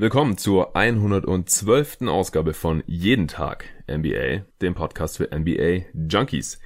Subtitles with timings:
[0.00, 2.08] Willkommen zur 112.
[2.08, 6.58] Ausgabe von Jeden Tag NBA, dem Podcast für NBA Junkies.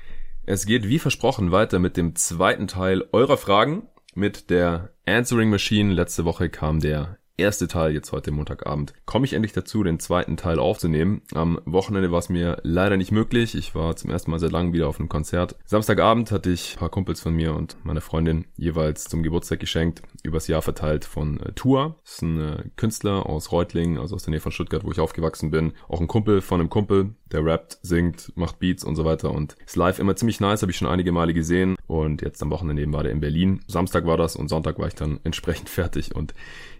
[0.46, 5.92] Es geht wie versprochen weiter mit dem zweiten Teil eurer Fragen mit der Answering Machine.
[5.92, 10.36] Letzte Woche kam der erste Teil, jetzt heute Montagabend, komme ich endlich dazu, den zweiten
[10.36, 11.22] Teil aufzunehmen.
[11.34, 13.54] Am Wochenende war es mir leider nicht möglich.
[13.54, 15.56] Ich war zum ersten Mal seit langem wieder auf einem Konzert.
[15.64, 20.02] Samstagabend hatte ich ein paar Kumpels von mir und meine Freundin jeweils zum Geburtstag geschenkt,
[20.22, 21.96] übers Jahr verteilt von äh, Tua.
[22.04, 25.00] Das ist ein äh, Künstler aus Reutlingen, also aus der Nähe von Stuttgart, wo ich
[25.00, 25.72] aufgewachsen bin.
[25.88, 29.56] Auch ein Kumpel von einem Kumpel, der rappt, singt, macht Beats und so weiter und
[29.66, 32.84] ist live immer ziemlich nice, habe ich schon einige Male gesehen und jetzt am Wochenende
[32.92, 33.60] war der in Berlin.
[33.66, 36.32] Samstag war das und Sonntag war ich dann entsprechend fertig und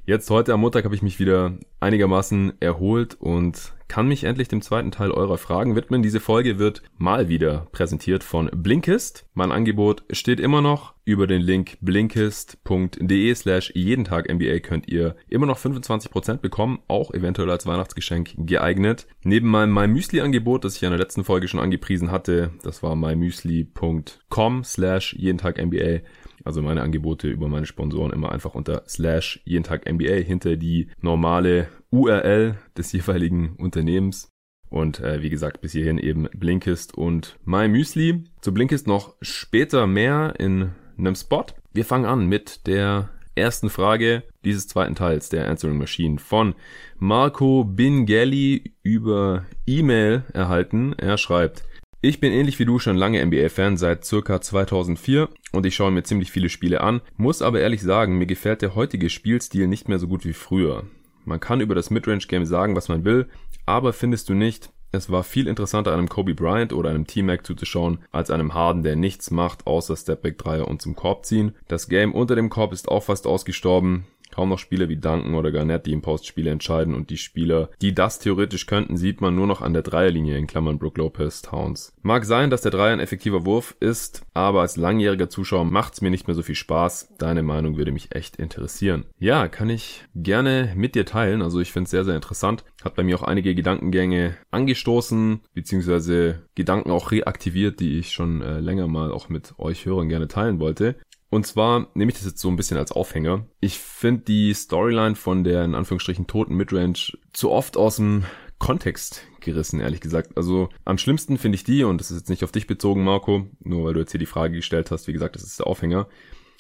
[0.07, 4.61] Jetzt heute am Montag habe ich mich wieder einigermaßen erholt und kann mich endlich dem
[4.61, 6.03] zweiten Teil eurer Fragen widmen.
[6.03, 9.25] Diese Folge wird mal wieder präsentiert von Blinkist.
[9.33, 10.93] Mein Angebot steht immer noch.
[11.07, 17.13] Über den Link blinkist.de slash jeden Tag NBA könnt ihr immer noch 25% bekommen, auch
[17.15, 19.07] eventuell als Weihnachtsgeschenk geeignet.
[19.23, 24.65] Neben meinem MyMüsli-Angebot, das ich in der letzten Folge schon angepriesen hatte, das war mymüsli.com
[24.65, 26.01] slash jeden Tag NBA
[26.45, 30.89] also meine Angebote über meine Sponsoren immer einfach unter slash jeden Tag NBA hinter die
[31.01, 34.29] normale URL des jeweiligen Unternehmens.
[34.69, 38.25] Und äh, wie gesagt, bis hierhin eben Blinkist und MyMüsli.
[38.41, 41.47] Zu Blinkist noch später mehr in einem Spot.
[41.73, 46.55] Wir fangen an mit der ersten Frage dieses zweiten Teils der Answering Machine von
[46.99, 50.93] Marco Bingelli über E-Mail erhalten.
[50.99, 51.65] Er schreibt,
[52.05, 56.03] ich bin ähnlich wie du schon lange NBA-Fan, seit circa 2004 und ich schaue mir
[56.03, 59.99] ziemlich viele Spiele an, muss aber ehrlich sagen, mir gefällt der heutige Spielstil nicht mehr
[59.99, 60.85] so gut wie früher.
[61.25, 63.29] Man kann über das Midrange-Game sagen, was man will,
[63.65, 67.99] aber findest du nicht, es war viel interessanter einem Kobe Bryant oder einem T-Mac zuzuschauen,
[68.13, 71.55] als einem Harden, der nichts macht, außer Stepback-Dreier und zum Korb ziehen.
[71.69, 74.05] Das Game unter dem Korb ist auch fast ausgestorben.
[74.35, 77.95] Kaum noch Spieler wie Duncan oder Garnett, die im Postspiele entscheiden und die Spieler, die
[77.95, 81.93] das theoretisch könnten, sieht man nur noch an der Dreierlinie Brook Lopez, Towns.
[82.03, 86.11] Mag sein, dass der Dreier ein effektiver Wurf ist, aber als langjähriger Zuschauer macht's mir
[86.11, 87.15] nicht mehr so viel Spaß.
[87.19, 89.05] Deine Meinung würde mich echt interessieren.
[89.21, 91.41] Ja, kann ich gerne mit dir teilen.
[91.41, 92.65] Also ich finde es sehr, sehr interessant.
[92.83, 98.59] Hat bei mir auch einige Gedankengänge angestoßen, beziehungsweise Gedanken auch reaktiviert, die ich schon äh,
[98.59, 100.97] länger mal auch mit euch Hörern gerne teilen wollte.
[101.35, 103.45] Und zwar nehme ich das jetzt so ein bisschen als Aufhänger.
[103.59, 108.23] Ich finde die Storyline von der in Anführungsstrichen toten Midrange zu oft aus dem
[108.61, 110.37] Kontext gerissen, ehrlich gesagt.
[110.37, 113.49] Also am schlimmsten finde ich die, und das ist jetzt nicht auf dich bezogen, Marco,
[113.59, 116.07] nur weil du jetzt hier die Frage gestellt hast, wie gesagt, das ist der Aufhänger.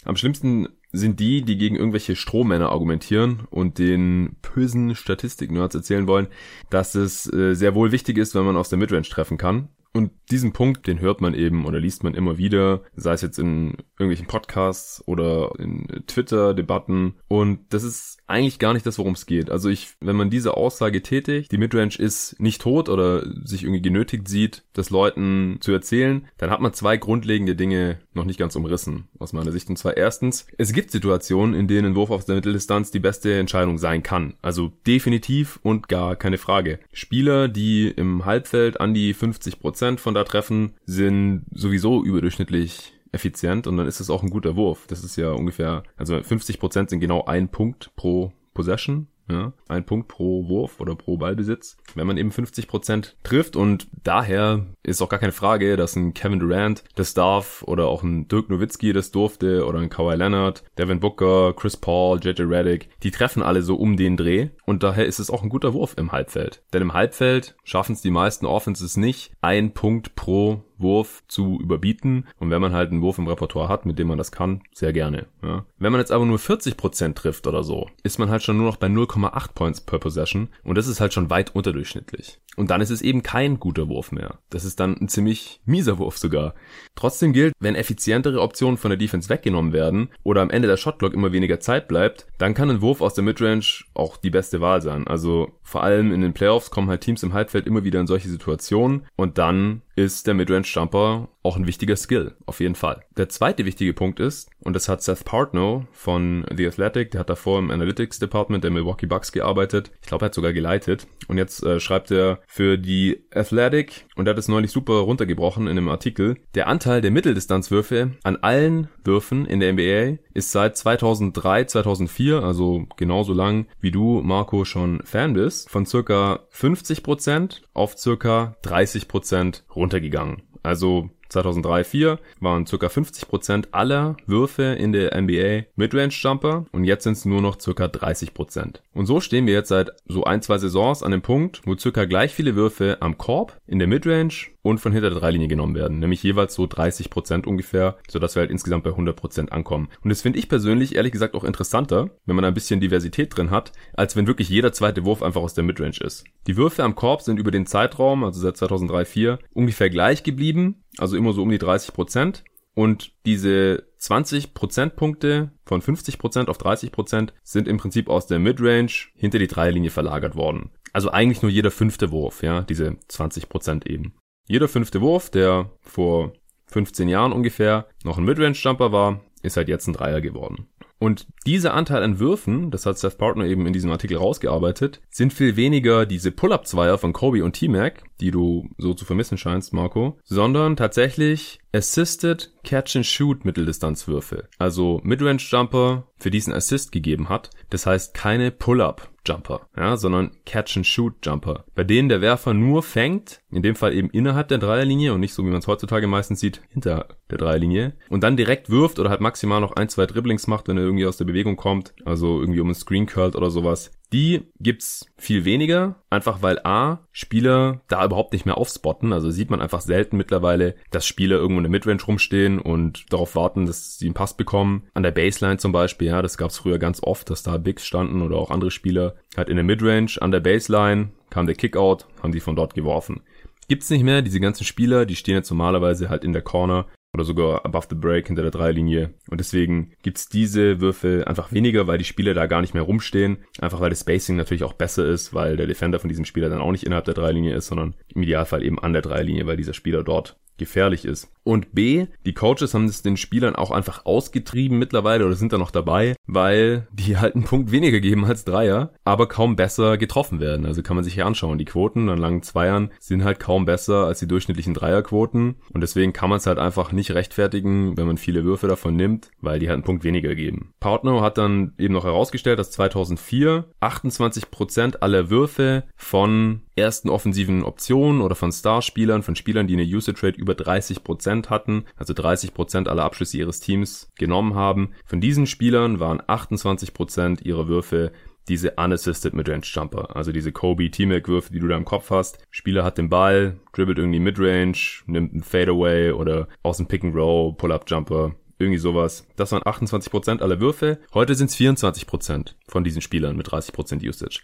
[0.05, 6.27] Am schlimmsten sind die, die gegen irgendwelche Strohmänner argumentieren und den bösen Statistik-Nerds erzählen wollen,
[6.71, 9.69] dass es äh, sehr wohl wichtig ist, wenn man aus der Midrange treffen kann.
[9.97, 13.39] Und diesen Punkt, den hört man eben oder liest man immer wieder, sei es jetzt
[13.39, 17.15] in irgendwelchen Podcasts oder in Twitter-Debatten.
[17.29, 19.51] Und das ist eigentlich gar nicht das, worum es geht.
[19.51, 23.83] Also ich, wenn man diese Aussage tätigt, die Midrange ist nicht tot oder sich irgendwie
[23.83, 28.57] genötigt sieht, das Leuten zu erzählen, dann hat man zwei grundlegende Dinge noch nicht ganz
[28.57, 29.69] umrissen, aus meiner Sicht.
[29.69, 33.35] Und zwar erstens, es gibt Situationen, in denen ein Wurf aus der Mitteldistanz die beste
[33.35, 34.35] Entscheidung sein kann.
[34.43, 36.81] Also definitiv und gar keine Frage.
[36.93, 43.67] Spieler, die im Halbfeld an die 50 Prozent von da treffen, sind sowieso überdurchschnittlich effizient
[43.67, 44.87] und dann ist es auch ein guter Wurf.
[44.89, 49.07] Das ist ja ungefähr, also 50 Prozent sind genau ein Punkt pro Possession.
[49.31, 53.57] Ja, ein Punkt pro Wurf oder pro Ballbesitz, wenn man eben 50 Prozent trifft.
[53.57, 58.03] Und daher ist auch gar keine Frage, dass ein Kevin Durant das darf oder auch
[58.03, 62.91] ein Dirk Nowitzki das durfte oder ein Kawhi Leonard, Devin Booker, Chris Paul, JJ Redick,
[63.03, 64.51] die treffen alle so um den Dreh.
[64.67, 66.63] Und daher ist es auch ein guter Wurf im Halbfeld.
[66.73, 72.27] Denn im Halbfeld schaffen es die meisten Offenses nicht, ein Punkt pro Wurf zu überbieten.
[72.39, 74.93] Und wenn man halt einen Wurf im Repertoire hat, mit dem man das kann, sehr
[74.93, 75.27] gerne.
[75.43, 75.65] Ja.
[75.79, 78.77] Wenn man jetzt aber nur 40% trifft oder so, ist man halt schon nur noch
[78.77, 80.49] bei 0,8 Points per Possession.
[80.63, 82.41] Und das ist halt schon weit unterdurchschnittlich.
[82.57, 84.39] Und dann ist es eben kein guter Wurf mehr.
[84.51, 86.55] Das ist dann ein ziemlich mieser Wurf sogar.
[86.95, 91.15] Trotzdem gilt, wenn effizientere Optionen von der Defense weggenommen werden oder am Ende der Shotclock
[91.15, 94.83] immer weniger Zeit bleibt, dann kann ein Wurf aus der Midrange auch die beste Wahl
[94.83, 95.07] sein.
[95.07, 98.29] Also vor allem in den Playoffs kommen halt Teams im Halbfeld immer wieder in solche
[98.29, 103.03] Situationen und dann ist der Midrange Jumper auch ein wichtiger Skill, auf jeden Fall.
[103.17, 107.31] Der zweite wichtige Punkt ist, und das hat Seth Partnow von The Athletic, der hat
[107.31, 109.93] davor im Analytics Department der Milwaukee Bucks gearbeitet.
[110.01, 111.07] Ich glaube, er hat sogar geleitet.
[111.29, 115.67] Und jetzt äh, schreibt er für die Athletic, und er hat es neulich super runtergebrochen
[115.67, 120.79] in einem Artikel, der Anteil der Mitteldistanzwürfe an allen Würfen in der NBA ist seit
[120.79, 127.99] 2003, 2004, also genauso lang wie du, Marco, schon Fan bist, von circa 50% auf
[127.99, 130.43] circa 30% runtergegangen.
[130.63, 132.87] Also 2003, 4 waren ca.
[132.87, 137.85] 50% aller Würfe in der NBA Midrange Jumper und jetzt sind es nur noch ca.
[137.85, 138.81] 30%.
[138.95, 142.05] Und so stehen wir jetzt seit so ein, zwei Saisons an dem Punkt, wo ca.
[142.05, 145.99] gleich viele Würfe am Korb, in der Midrange und von hinter der Dreilinie genommen werden,
[145.99, 149.91] nämlich jeweils so 30% ungefähr, sodass wir halt insgesamt bei 100% ankommen.
[150.03, 153.51] Und das finde ich persönlich ehrlich gesagt auch interessanter, wenn man ein bisschen Diversität drin
[153.51, 156.25] hat, als wenn wirklich jeder zweite Wurf einfach aus der Midrange ist.
[156.47, 160.83] Die Würfe am Korb sind über den Zeitraum, also seit 2003, 4 ungefähr gleich geblieben,
[160.97, 162.43] also immer so um die 30 Prozent.
[162.73, 168.39] Und diese 20 Prozentpunkte von 50 Prozent auf 30 Prozent sind im Prinzip aus der
[168.39, 170.71] Midrange hinter die Dreierlinie verlagert worden.
[170.95, 174.15] Also eigentlich nur jeder fünfte Wurf, ja, diese 20 Prozent eben.
[174.47, 176.33] Jeder fünfte Wurf, der vor
[176.67, 180.69] 15 Jahren ungefähr noch ein Midrange-Jumper war, ist halt jetzt ein Dreier geworden.
[180.99, 185.33] Und dieser Anteil an Würfen, das hat Seth Partner eben in diesem Artikel rausgearbeitet, sind
[185.33, 190.19] viel weniger diese Pull-Up-Zweier von Kobe und T-Mac, die du so zu vermissen scheinst, Marco,
[190.25, 194.49] sondern tatsächlich Assisted Catch and Shoot Mitteldistanzwürfe.
[194.59, 197.51] Also Midrange Jumper, für diesen Assist gegeben hat.
[197.71, 202.53] Das heißt keine Pull-Up Jumper, ja, sondern Catch and Shoot Jumper, bei denen der Werfer
[202.53, 205.67] nur fängt, in dem Fall eben innerhalb der Dreierlinie und nicht so wie man es
[205.67, 209.89] heutzutage meistens sieht, hinter der Dreierlinie und dann direkt wirft oder halt maximal noch ein,
[209.89, 213.07] zwei Dribblings macht, wenn er irgendwie aus der Bewegung kommt, also irgendwie um ein Screen
[213.07, 213.91] curlt oder sowas.
[214.13, 219.13] Die gibt's viel weniger, einfach weil A, Spieler da überhaupt nicht mehr aufspotten.
[219.13, 223.35] Also sieht man einfach selten mittlerweile, dass Spieler irgendwo in der Midrange rumstehen und darauf
[223.35, 224.85] warten, dass sie einen Pass bekommen.
[224.95, 228.23] An der Baseline zum Beispiel, ja, das gab's früher ganz oft, dass da Bigs standen
[228.23, 232.33] oder auch andere Spieler halt in der Midrange an der Baseline kam der Kickout, haben
[232.33, 233.23] die von dort geworfen.
[233.67, 237.25] Gibt's nicht mehr, diese ganzen Spieler, die stehen jetzt normalerweise halt in der Corner oder
[237.25, 239.15] sogar above the break hinter der Dreilinie.
[239.31, 243.39] Und deswegen gibt's diese Würfel einfach weniger, weil die Spieler da gar nicht mehr rumstehen.
[243.61, 246.61] Einfach weil das Spacing natürlich auch besser ist, weil der Defender von diesem Spieler dann
[246.61, 249.75] auch nicht innerhalb der Dreilinie ist, sondern im Idealfall eben an der Dreilinie, weil dieser
[249.75, 251.31] Spieler dort gefährlich ist.
[251.45, 255.59] Und B, die Coaches haben es den Spielern auch einfach ausgetrieben mittlerweile oder sind da
[255.59, 260.41] noch dabei, weil die halt einen Punkt weniger geben als Dreier, aber kaum besser getroffen
[260.41, 260.65] werden.
[260.65, 261.59] Also kann man sich hier anschauen.
[261.59, 266.15] Die Quoten an langen Zweiern sind halt kaum besser als die durchschnittlichen Dreierquoten und deswegen
[266.15, 269.69] kann man es halt einfach nicht rechtfertigen, wenn man viele Würfe davon nimmt, weil die
[269.69, 270.73] halt einen Punkt weniger geben.
[270.81, 278.21] Partner hat dann eben noch herausgestellt, dass 2004 28% aller Würfe von ersten offensiven Optionen
[278.21, 283.05] oder von Starspielern, von Spielern, die eine Usage Rate über 30% hatten, also 30% aller
[283.05, 284.91] Abschlüsse ihres Teams genommen haben.
[285.05, 288.13] Von diesen Spielern waren 28% ihrer Würfe
[288.49, 292.39] diese unassisted Midrange Jumper, also diese Kobe T-Mac Würfe, die du da im Kopf hast.
[292.51, 294.77] Spieler hat den Ball, dribbelt irgendwie Midrange,
[295.07, 299.27] nimmt einen Fadeaway oder aus dem Pick and Roll, Pull-up Jumper, irgendwie sowas.
[299.37, 300.99] Das waren 28% aller Würfe.
[301.13, 304.41] Heute sind es 24% von diesen Spielern mit 30% Usage.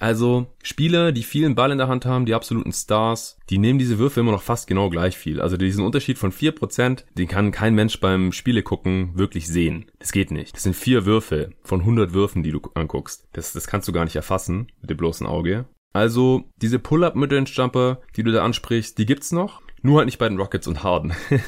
[0.00, 3.98] Also Spieler, die vielen Ball in der Hand haben, die absoluten Stars, die nehmen diese
[3.98, 5.40] Würfe immer noch fast genau gleich viel.
[5.42, 9.90] Also diesen Unterschied von 4%, den kann kein Mensch beim Spiele gucken wirklich sehen.
[9.98, 10.56] Das geht nicht.
[10.56, 13.28] Das sind vier Würfe von 100 Würfen, die du anguckst.
[13.34, 15.66] Das, das kannst du gar nicht erfassen mit dem bloßen Auge.
[15.92, 19.60] Also diese Pull-Up Midrange Jumper, die du da ansprichst, die gibt's noch.
[19.82, 21.12] Nur halt nicht bei den Rockets und Harden.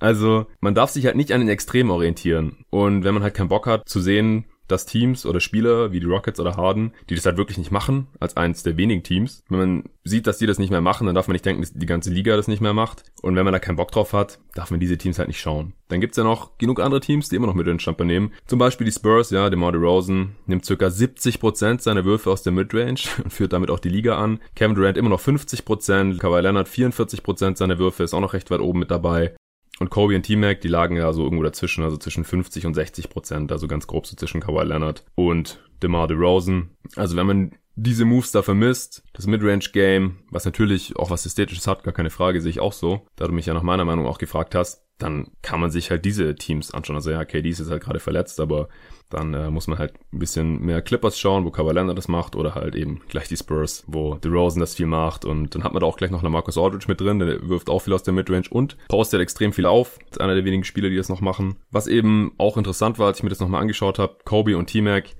[0.00, 2.64] also man darf sich halt nicht an den Extremen orientieren.
[2.70, 6.06] Und wenn man halt keinen Bock hat zu sehen, dass Teams oder Spieler wie die
[6.06, 9.42] Rockets oder Harden, die das halt wirklich nicht machen, als eins der wenigen Teams.
[9.48, 11.72] Wenn man sieht, dass die das nicht mehr machen, dann darf man nicht denken, dass
[11.72, 13.04] die ganze Liga das nicht mehr macht.
[13.22, 15.72] Und wenn man da keinen Bock drauf hat, darf man diese Teams halt nicht schauen.
[15.88, 18.32] Dann gibt's ja noch genug andere Teams, die immer noch mit den Jumper nehmen.
[18.46, 23.00] Zum Beispiel die Spurs, ja, DeMar DeRozan nimmt circa 70% seiner Würfe aus der Midrange
[23.24, 24.40] und führt damit auch die Liga an.
[24.54, 28.60] Kevin Durant immer noch 50%, Kawhi Leonard 44% seiner Würfe, ist auch noch recht weit
[28.60, 29.34] oben mit dabei.
[29.80, 33.10] Und Kobe und T-Mac, die lagen ja so irgendwo dazwischen, also zwischen 50 und 60
[33.10, 36.70] Prozent, also ganz grob so zwischen Kawhi Leonard und DeMar DeRozan.
[36.96, 41.82] Also wenn man diese Moves da vermisst, das Midrange-Game, was natürlich auch was Ästhetisches hat,
[41.82, 44.18] gar keine Frage, sehe ich auch so, da du mich ja nach meiner Meinung auch
[44.18, 46.96] gefragt hast, dann kann man sich halt diese Teams anschauen.
[46.96, 48.68] Also ja, KD ist halt gerade verletzt, aber
[49.10, 52.54] dann äh, muss man halt ein bisschen mehr Clippers schauen, wo Kawhi das macht oder
[52.54, 55.86] halt eben gleich die Spurs, wo DeRozan das viel macht und dann hat man da
[55.86, 58.48] auch gleich noch eine Marcus Aldridge mit drin, der wirft auch viel aus der Midrange
[58.50, 59.98] und postet extrem viel auf.
[60.10, 61.56] ist einer der wenigen Spieler, die das noch machen.
[61.70, 65.10] Was eben auch interessant war, als ich mir das nochmal angeschaut habe, Kobe und T-Mac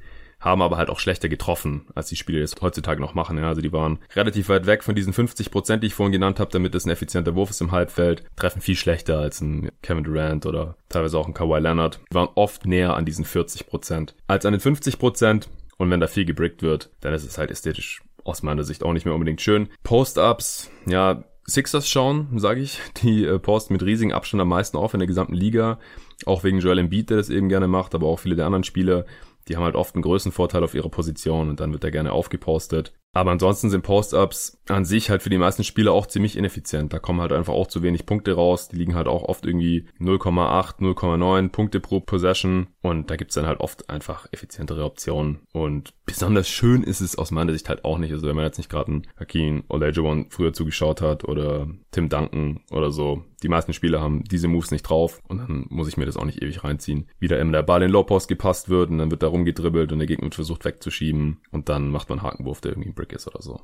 [0.44, 3.38] haben aber halt auch schlechter getroffen, als die Spieler das heutzutage noch machen.
[3.38, 3.48] Ja.
[3.48, 6.50] Also die waren relativ weit weg von diesen 50 Prozent, die ich vorhin genannt habe,
[6.50, 10.44] damit es ein effizienter Wurf ist im Halbfeld, treffen viel schlechter als ein Kevin Durant
[10.44, 12.00] oder teilweise auch ein Kawhi Leonard.
[12.10, 15.48] Die waren oft näher an diesen 40 Prozent als an den 50 Prozent.
[15.76, 18.92] Und wenn da viel gebrickt wird, dann ist es halt ästhetisch aus meiner Sicht auch
[18.92, 19.68] nicht mehr unbedingt schön.
[19.82, 22.80] Post-Ups, ja, Sixers schauen, sage ich.
[23.02, 25.78] Die äh, posten mit riesigem Abstand am meisten auf in der gesamten Liga.
[26.26, 29.04] Auch wegen Joel Embiid, der das eben gerne macht, aber auch viele der anderen Spieler
[29.48, 32.92] die haben halt oft einen Größenvorteil auf ihrer Position und dann wird da gerne aufgepostet.
[33.14, 36.92] Aber ansonsten sind Post-Ups an sich halt für die meisten Spieler auch ziemlich ineffizient.
[36.92, 38.68] Da kommen halt einfach auch zu wenig Punkte raus.
[38.68, 42.66] Die liegen halt auch oft irgendwie 0,8, 0,9 Punkte pro Possession.
[42.82, 45.40] Und da gibt's dann halt oft einfach effizientere Optionen.
[45.52, 48.12] Und besonders schön ist es aus meiner Sicht halt auch nicht.
[48.12, 52.60] Also wenn man jetzt nicht gerade einen Hakeem Olajuwon früher zugeschaut hat oder Tim Duncan
[52.72, 53.22] oder so.
[53.44, 56.24] Die meisten Spieler haben diese Moves nicht drauf und dann muss ich mir das auch
[56.24, 57.08] nicht ewig reinziehen.
[57.20, 59.98] Wieder immer der Ball in Low Post gepasst wird und dann wird da rumgedribbelt und
[59.98, 63.42] der Gegner versucht wegzuschieben und dann macht man Hakenwurf, der irgendwie ein Brick ist oder
[63.42, 63.60] so.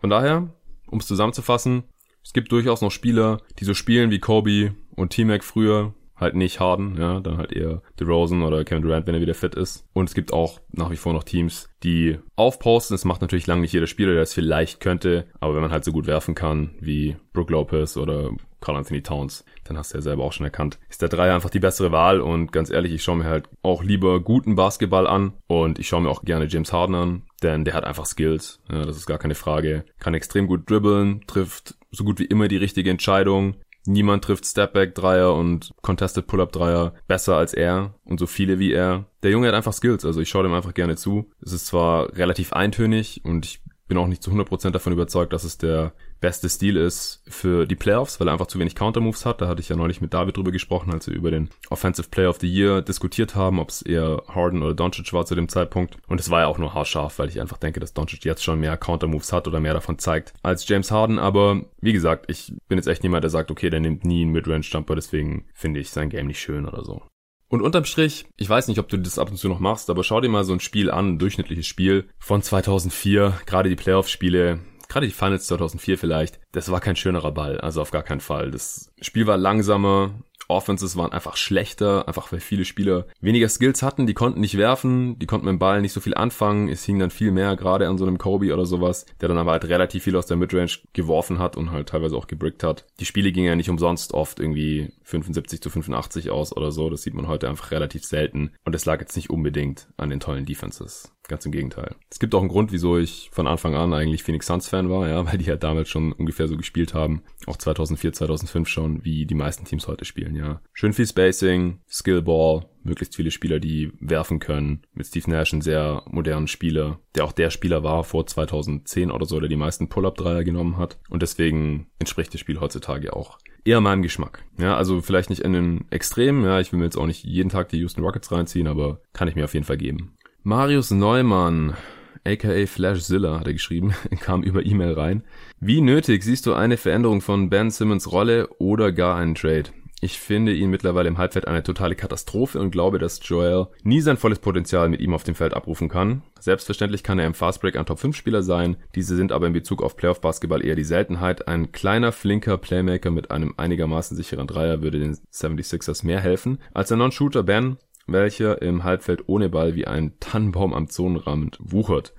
[0.00, 0.48] Von daher,
[0.90, 1.84] um es zusammenzufassen,
[2.24, 6.58] es gibt durchaus noch Spieler, die so spielen wie Kobe und T-Mac früher, halt nicht
[6.60, 9.86] Harden, ja, dann halt eher DeRozan oder Kevin Durant, wenn er wieder fit ist.
[9.92, 12.94] Und es gibt auch nach wie vor noch Teams, die aufposten.
[12.94, 15.84] Das macht natürlich lange nicht jeder Spieler, der es vielleicht könnte, aber wenn man halt
[15.84, 18.30] so gut werfen kann wie Brook Lopez oder
[18.60, 21.50] Carl Anthony Towns, dann hast du ja selber auch schon erkannt, ist der Dreier einfach
[21.50, 25.34] die bessere Wahl und ganz ehrlich, ich schaue mir halt auch lieber guten Basketball an
[25.46, 28.84] und ich schaue mir auch gerne James Harden an, denn der hat einfach Skills, ja,
[28.84, 32.56] das ist gar keine Frage, kann extrem gut dribbeln, trifft so gut wie immer die
[32.56, 33.56] richtige Entscheidung,
[33.88, 39.06] Niemand trifft Stepback-Dreier und Contested Pull-Up-Dreier besser als er und so viele wie er.
[39.22, 41.30] Der Junge hat einfach Skills, also ich schaue dem einfach gerne zu.
[41.40, 45.44] Es ist zwar relativ eintönig und ich bin auch nicht zu 100% davon überzeugt, dass
[45.44, 49.40] es der beste Stil ist für die Playoffs, weil er einfach zu wenig Countermoves hat.
[49.40, 52.30] Da hatte ich ja neulich mit David drüber gesprochen, als wir über den Offensive Player
[52.30, 55.96] of the Year diskutiert haben, ob es eher Harden oder Doncic war zu dem Zeitpunkt.
[56.06, 58.60] Und es war ja auch nur haarscharf, weil ich einfach denke, dass Doncic jetzt schon
[58.60, 61.18] mehr Countermoves hat oder mehr davon zeigt als James Harden.
[61.18, 64.32] Aber wie gesagt, ich bin jetzt echt niemand, der sagt, okay, der nimmt nie einen
[64.32, 67.02] Midrange-Jumper, deswegen finde ich sein Game nicht schön oder so.
[67.50, 70.04] Und unterm Strich, ich weiß nicht, ob du das ab und zu noch machst, aber
[70.04, 74.60] schau dir mal so ein Spiel an, ein durchschnittliches Spiel von 2004, gerade die Playoff-Spiele,
[74.88, 78.50] gerade die Finals 2004 vielleicht, das war kein schönerer Ball, also auf gar keinen Fall.
[78.50, 80.14] Das Spiel war langsamer,
[80.48, 85.18] Offenses waren einfach schlechter, einfach weil viele Spieler weniger Skills hatten, die konnten nicht werfen,
[85.18, 87.86] die konnten mit dem Ball nicht so viel anfangen, es hing dann viel mehr gerade
[87.86, 90.78] an so einem Kobe oder sowas, der dann aber halt relativ viel aus der Midrange
[90.94, 92.86] geworfen hat und halt teilweise auch gebrickt hat.
[92.98, 97.02] Die Spiele gingen ja nicht umsonst oft irgendwie 75 zu 85 aus oder so, das
[97.02, 100.46] sieht man heute einfach relativ selten und es lag jetzt nicht unbedingt an den tollen
[100.46, 101.12] Defenses.
[101.28, 101.94] Ganz im Gegenteil.
[102.10, 105.06] Es gibt auch einen Grund, wieso ich von Anfang an eigentlich Phoenix Suns Fan war,
[105.08, 107.22] ja, weil die ja damals schon ungefähr so gespielt haben.
[107.46, 110.62] Auch 2004, 2005 schon, wie die meisten Teams heute spielen, ja.
[110.72, 114.82] Schön viel Spacing, Skillball, möglichst viele Spieler, die werfen können.
[114.94, 119.26] Mit Steve Nash ein sehr modernen Spieler, der auch der Spieler war vor 2010 oder
[119.26, 120.98] so, der die meisten Pull-Up-Dreier genommen hat.
[121.10, 124.44] Und deswegen entspricht das Spiel heutzutage auch eher meinem Geschmack.
[124.58, 127.50] Ja, also vielleicht nicht in den Extremen, ja, ich will mir jetzt auch nicht jeden
[127.50, 130.16] Tag die Houston Rockets reinziehen, aber kann ich mir auf jeden Fall geben.
[130.44, 131.76] Marius Neumann,
[132.24, 135.24] aka Flashzilla, hat er geschrieben, kam über E-Mail rein.
[135.60, 139.70] Wie nötig siehst du eine Veränderung von Ben Simmons Rolle oder gar einen Trade?
[140.00, 144.16] Ich finde ihn mittlerweile im Halbfeld eine totale Katastrophe und glaube, dass Joel nie sein
[144.16, 146.22] volles Potenzial mit ihm auf dem Feld abrufen kann.
[146.38, 150.64] Selbstverständlich kann er im Fastbreak ein Top-5-Spieler sein, diese sind aber in Bezug auf Playoff-Basketball
[150.64, 151.48] eher die Seltenheit.
[151.48, 156.88] Ein kleiner, flinker Playmaker mit einem einigermaßen sicheren Dreier würde den 76ers mehr helfen als
[156.88, 157.78] der Non-Shooter Ben,
[158.08, 162.12] welcher im Halbfeld ohne Ball wie ein Tannenbaum am Zonenrand wuchert.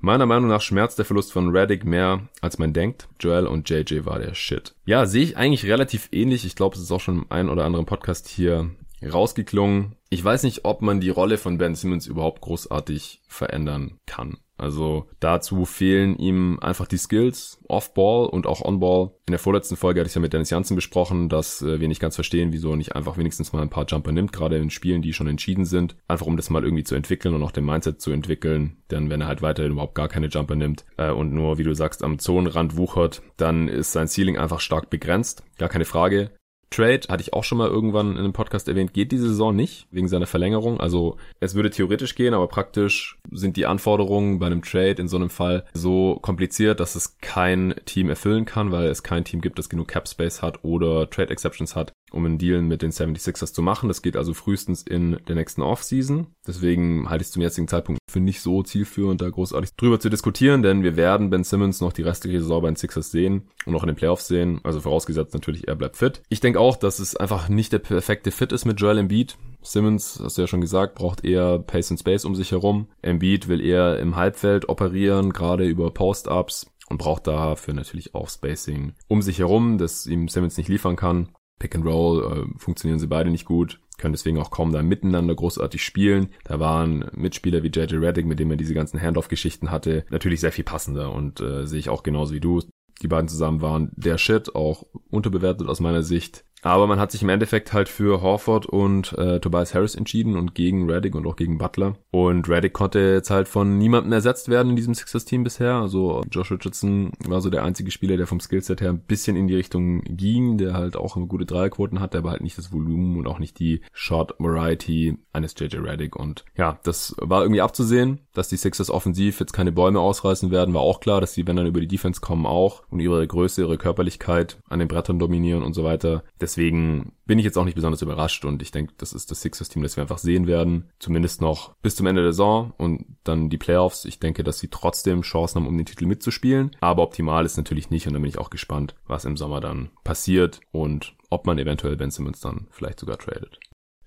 [0.00, 3.08] Meiner Meinung nach schmerzt der Verlust von Reddick mehr, als man denkt.
[3.18, 4.74] Joel und JJ war der Shit.
[4.84, 6.44] Ja, sehe ich eigentlich relativ ähnlich.
[6.44, 8.70] Ich glaube, es ist auch schon im einen oder anderen Podcast hier
[9.02, 9.96] rausgeklungen.
[10.10, 14.38] Ich weiß nicht, ob man die Rolle von Ben Simmons überhaupt großartig verändern kann.
[14.58, 19.10] Also dazu fehlen ihm einfach die Skills, Off-Ball und auch On-Ball.
[19.26, 22.00] In der vorletzten Folge hatte ich ja mit Dennis Janssen besprochen, dass äh, wir nicht
[22.00, 25.02] ganz verstehen, wieso er nicht einfach wenigstens mal ein paar Jumper nimmt, gerade in Spielen,
[25.02, 25.96] die schon entschieden sind.
[26.08, 28.78] Einfach um das mal irgendwie zu entwickeln und auch den Mindset zu entwickeln.
[28.90, 31.74] Denn wenn er halt weiterhin überhaupt gar keine Jumper nimmt äh, und nur, wie du
[31.74, 35.42] sagst, am Zonenrand wuchert, dann ist sein Ceiling einfach stark begrenzt.
[35.58, 36.30] Gar keine Frage.
[36.70, 39.86] Trade, hatte ich auch schon mal irgendwann in einem Podcast erwähnt, geht diese Saison nicht,
[39.90, 40.80] wegen seiner Verlängerung.
[40.80, 45.16] Also es würde theoretisch gehen, aber praktisch sind die Anforderungen bei einem Trade in so
[45.16, 49.58] einem Fall so kompliziert, dass es kein Team erfüllen kann, weil es kein Team gibt,
[49.58, 53.52] das genug Cap Space hat oder Trade Exceptions hat, um einen Deal mit den 76ers
[53.52, 53.88] zu machen.
[53.88, 56.28] Das geht also frühestens in der nächsten Offseason.
[56.46, 60.08] Deswegen halte ich es zum jetzigen Zeitpunkt für nicht so zielführend, da großartig drüber zu
[60.08, 63.72] diskutieren, denn wir werden Ben Simmons noch die restliche Saison bei den Sixers sehen und
[63.72, 64.60] noch in den Playoffs sehen.
[64.62, 66.22] Also vorausgesetzt natürlich, er bleibt fit.
[66.28, 69.36] Ich denke auch, dass es einfach nicht der perfekte Fit ist mit Joel Embiid.
[69.62, 72.88] Simmons, hast du ja schon gesagt, braucht eher Pace and Space um sich herum.
[73.02, 78.94] Embiid will eher im Halbfeld operieren, gerade über Post-Ups und braucht dafür natürlich auch Spacing
[79.08, 81.28] um sich herum, das ihm Simmons nicht liefern kann.
[81.58, 85.34] Pick and Roll äh, funktionieren sie beide nicht gut, können deswegen auch kaum da miteinander
[85.34, 86.28] großartig spielen.
[86.44, 90.52] Da waren Mitspieler wie JJ Reddick, mit dem er diese ganzen Handoff-Geschichten hatte, natürlich sehr
[90.52, 92.62] viel passender und äh, sehe ich auch genauso wie du.
[93.02, 96.44] Die beiden zusammen waren der Shit, auch unterbewertet aus meiner Sicht.
[96.62, 100.54] Aber man hat sich im Endeffekt halt für Horford und äh, Tobias Harris entschieden und
[100.54, 101.94] gegen Reddick und auch gegen Butler.
[102.10, 105.74] Und Reddick konnte jetzt halt von niemandem ersetzt werden in diesem Sixers-Team bisher.
[105.74, 109.46] Also Josh Richardson war so der einzige Spieler, der vom Skillset her ein bisschen in
[109.46, 113.16] die Richtung ging, der halt auch eine gute Dreierquoten hat, aber halt nicht das Volumen
[113.16, 116.16] und auch nicht die Short Variety eines JJ Reddick.
[116.16, 120.74] Und ja, das war irgendwie abzusehen, dass die Sixers offensiv jetzt keine Bäume ausreißen werden,
[120.74, 123.62] war auch klar, dass die, wenn dann über die Defense kommen, auch und ihre Größe,
[123.62, 126.24] ihre Körperlichkeit an den Brettern dominieren und so weiter.
[126.46, 129.82] Deswegen bin ich jetzt auch nicht besonders überrascht und ich denke, das ist das Sixers-Team,
[129.82, 130.92] das wir einfach sehen werden.
[131.00, 134.04] Zumindest noch bis zum Ende der Saison und dann die Playoffs.
[134.04, 136.70] Ich denke, dass sie trotzdem Chancen haben, um den Titel mitzuspielen.
[136.78, 139.90] Aber optimal ist natürlich nicht und da bin ich auch gespannt, was im Sommer dann
[140.04, 143.58] passiert und ob man eventuell Ben Simmons dann vielleicht sogar tradet.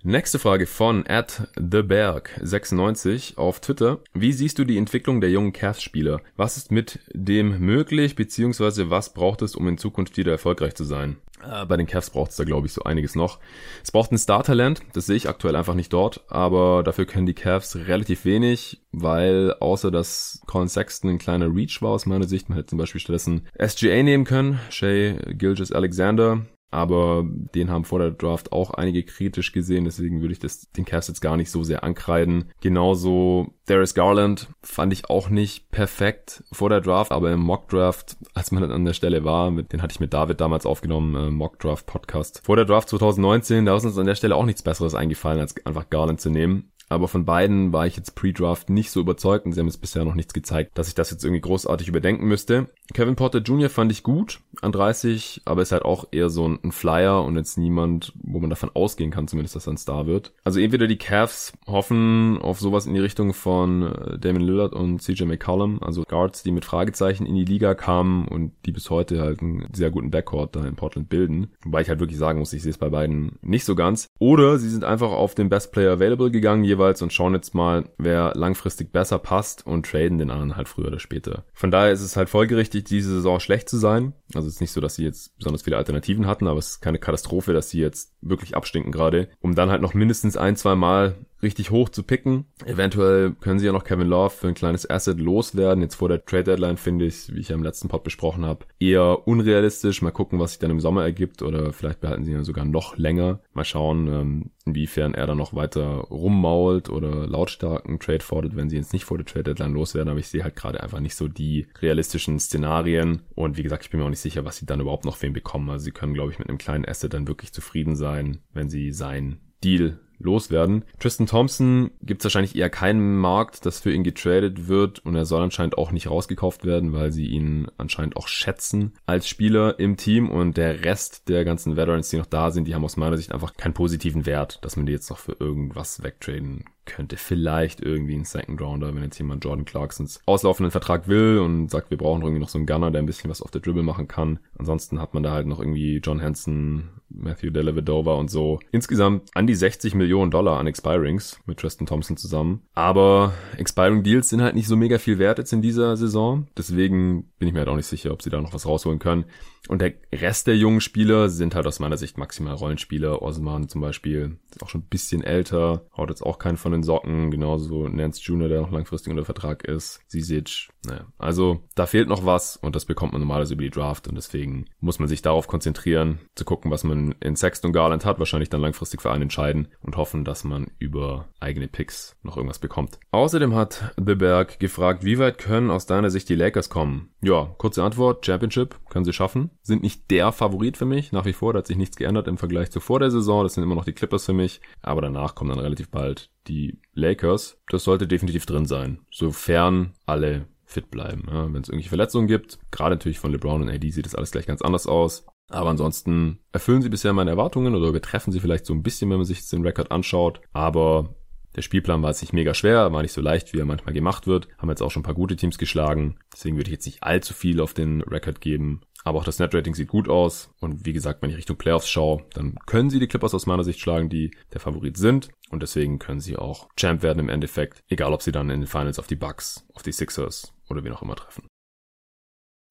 [0.01, 3.99] Nächste Frage von at theberg96 auf Twitter.
[4.13, 6.21] Wie siehst du die Entwicklung der jungen Cavs-Spieler?
[6.37, 10.85] Was ist mit dem möglich, beziehungsweise was braucht es, um in Zukunft wieder erfolgreich zu
[10.85, 11.17] sein?
[11.43, 13.39] Äh, bei den Cavs braucht es da, glaube ich, so einiges noch.
[13.83, 17.33] Es braucht ein Star-Talent, das sehe ich aktuell einfach nicht dort, aber dafür können die
[17.33, 22.49] Cavs relativ wenig, weil außer dass Colin Sexton ein kleiner Reach war aus meiner Sicht,
[22.49, 27.99] man hätte zum Beispiel stattdessen SGA nehmen können, Shay Gilgis Alexander, aber den haben vor
[27.99, 31.51] der Draft auch einige kritisch gesehen, deswegen würde ich das den Cavs jetzt gar nicht
[31.51, 32.51] so sehr ankreiden.
[32.61, 38.17] Genauso Darius Garland fand ich auch nicht perfekt vor der Draft, aber im Mock Draft,
[38.33, 41.15] als man dann an der Stelle war, mit, den hatte ich mit David damals aufgenommen,
[41.15, 42.41] äh, Mock Draft Podcast.
[42.43, 45.55] Vor der Draft 2019, da ist uns an der Stelle auch nichts besseres eingefallen, als
[45.65, 46.71] einfach Garland zu nehmen.
[46.89, 50.03] Aber von beiden war ich jetzt pre-Draft nicht so überzeugt und sie haben jetzt bisher
[50.03, 52.67] noch nichts gezeigt, dass ich das jetzt irgendwie großartig überdenken müsste.
[52.93, 53.69] Kevin Porter Jr.
[53.69, 57.57] fand ich gut an 30, aber ist halt auch eher so ein Flyer und jetzt
[57.57, 60.33] niemand, wo man davon ausgehen kann zumindest, dass er ein Star wird.
[60.43, 65.01] Also entweder die Cavs hoffen auf sowas in die Richtung von äh, Damon Lillard und
[65.01, 69.21] CJ McCollum, also Guards, die mit Fragezeichen in die Liga kamen und die bis heute
[69.21, 71.51] halt einen sehr guten Backcourt da in Portland bilden.
[71.63, 74.09] Wobei ich halt wirklich sagen muss, ich sehe es bei beiden nicht so ganz.
[74.17, 77.89] Oder sie sind einfach auf den Best Player Available gegangen, jeweils und schauen jetzt mal,
[77.97, 81.43] wer langfristig besser passt und traden den anderen halt früher oder später.
[81.53, 84.13] Von daher ist es halt folgerichtig, diese Saison schlecht zu sein.
[84.33, 86.81] Also es ist nicht so, dass sie jetzt besonders viele Alternativen hatten, aber es ist
[86.81, 90.75] keine Katastrophe, dass sie jetzt wirklich abstinken gerade, um dann halt noch mindestens ein, zwei
[90.75, 92.45] Mal richtig hoch zu picken.
[92.65, 95.81] Eventuell können sie ja noch Kevin Love für ein kleines Asset loswerden.
[95.81, 98.65] Jetzt vor der Trade Deadline finde ich, wie ich ja im letzten Pod besprochen habe,
[98.79, 100.01] eher unrealistisch.
[100.01, 102.97] Mal gucken, was sich dann im Sommer ergibt oder vielleicht behalten sie ihn sogar noch
[102.97, 103.39] länger.
[103.53, 108.77] Mal schauen, ähm, inwiefern er dann noch weiter rummault oder lautstarken Trade fordert, wenn sie
[108.77, 110.09] jetzt nicht vor der Trade Deadline loswerden.
[110.09, 113.21] Aber ich sehe halt gerade einfach nicht so die realistischen Szenarien.
[113.35, 115.33] Und wie gesagt, ich bin mir auch nicht sicher, was sie dann überhaupt noch ihn
[115.33, 115.69] bekommen.
[115.69, 118.91] Also sie können, glaube ich, mit einem kleinen Asset dann wirklich zufrieden sein, wenn sie
[118.91, 120.85] sein Deal loswerden.
[120.99, 125.25] Tristan Thompson gibt es wahrscheinlich eher keinen Markt, das für ihn getradet wird und er
[125.25, 129.97] soll anscheinend auch nicht rausgekauft werden, weil sie ihn anscheinend auch schätzen als Spieler im
[129.97, 133.17] Team und der Rest der ganzen Veterans, die noch da sind, die haben aus meiner
[133.17, 137.81] Sicht einfach keinen positiven Wert, dass man die jetzt noch für irgendwas wegtraden könnte vielleicht
[137.81, 141.97] irgendwie ein Second Rounder, wenn jetzt jemand Jordan Clarksons auslaufenden Vertrag will und sagt, wir
[141.97, 144.39] brauchen irgendwie noch so einen Gunner, der ein bisschen was auf der Dribble machen kann.
[144.57, 148.59] Ansonsten hat man da halt noch irgendwie John Hanson, Matthew Dellavedova und so.
[148.71, 152.63] Insgesamt an die 60 Millionen Dollar an Expirings mit Tristan Thompson zusammen.
[152.73, 156.47] Aber Expiring Deals sind halt nicht so mega viel wert jetzt in dieser Saison.
[156.57, 159.25] Deswegen bin ich mir halt auch nicht sicher, ob sie da noch was rausholen können.
[159.67, 163.21] Und der Rest der jungen Spieler sind halt aus meiner Sicht maximal Rollenspieler.
[163.21, 166.78] Osman zum Beispiel ist auch schon ein bisschen älter, haut jetzt auch keinen von den
[166.83, 167.31] Socken.
[167.31, 170.01] Genauso Nance Jr., der noch langfristig unter Vertrag ist.
[170.07, 171.05] Sisic, naja.
[171.17, 174.65] Also da fehlt noch was und das bekommt man normalerweise über die Draft und deswegen
[174.79, 178.61] muss man sich darauf konzentrieren, zu gucken, was man in Sexton Garland hat, wahrscheinlich dann
[178.61, 182.99] langfristig für einen entscheiden und hoffen, dass man über eigene Picks noch irgendwas bekommt.
[183.11, 187.09] Außerdem hat The Berg gefragt, wie weit können aus deiner Sicht die Lakers kommen?
[187.21, 189.51] Ja, kurze Antwort, Championship können sie schaffen.
[189.61, 192.37] Sind nicht der Favorit für mich, nach wie vor, da hat sich nichts geändert im
[192.37, 195.35] Vergleich zu vor der Saison, das sind immer noch die Clippers für mich, aber danach
[195.35, 197.57] kommen dann relativ bald die Lakers.
[197.69, 201.23] Das sollte definitiv drin sein, sofern alle fit bleiben.
[201.27, 204.31] Ja, Wenn es irgendwelche Verletzungen gibt, gerade natürlich von LeBron und AD sieht das alles
[204.31, 205.25] gleich ganz anders aus.
[205.49, 209.17] Aber ansonsten erfüllen sie bisher meine Erwartungen oder übertreffen sie vielleicht so ein bisschen, wenn
[209.17, 210.41] man sich den Rekord anschaut.
[210.53, 211.15] Aber
[211.55, 214.27] der Spielplan war jetzt nicht mega schwer, war nicht so leicht, wie er manchmal gemacht
[214.27, 214.47] wird.
[214.59, 216.19] Haben jetzt auch schon ein paar gute Teams geschlagen.
[216.31, 218.81] Deswegen würde ich jetzt nicht allzu viel auf den Rekord geben.
[219.03, 220.51] Aber auch das Netrating sieht gut aus.
[220.59, 223.63] Und wie gesagt, wenn ich Richtung Playoffs schaue, dann können sie die Clippers aus meiner
[223.63, 225.29] Sicht schlagen, die der Favorit sind.
[225.49, 227.83] Und deswegen können sie auch Champ werden im Endeffekt.
[227.87, 230.93] Egal, ob sie dann in den Finals auf die Bucks, auf die Sixers oder wen
[230.93, 231.47] auch immer treffen.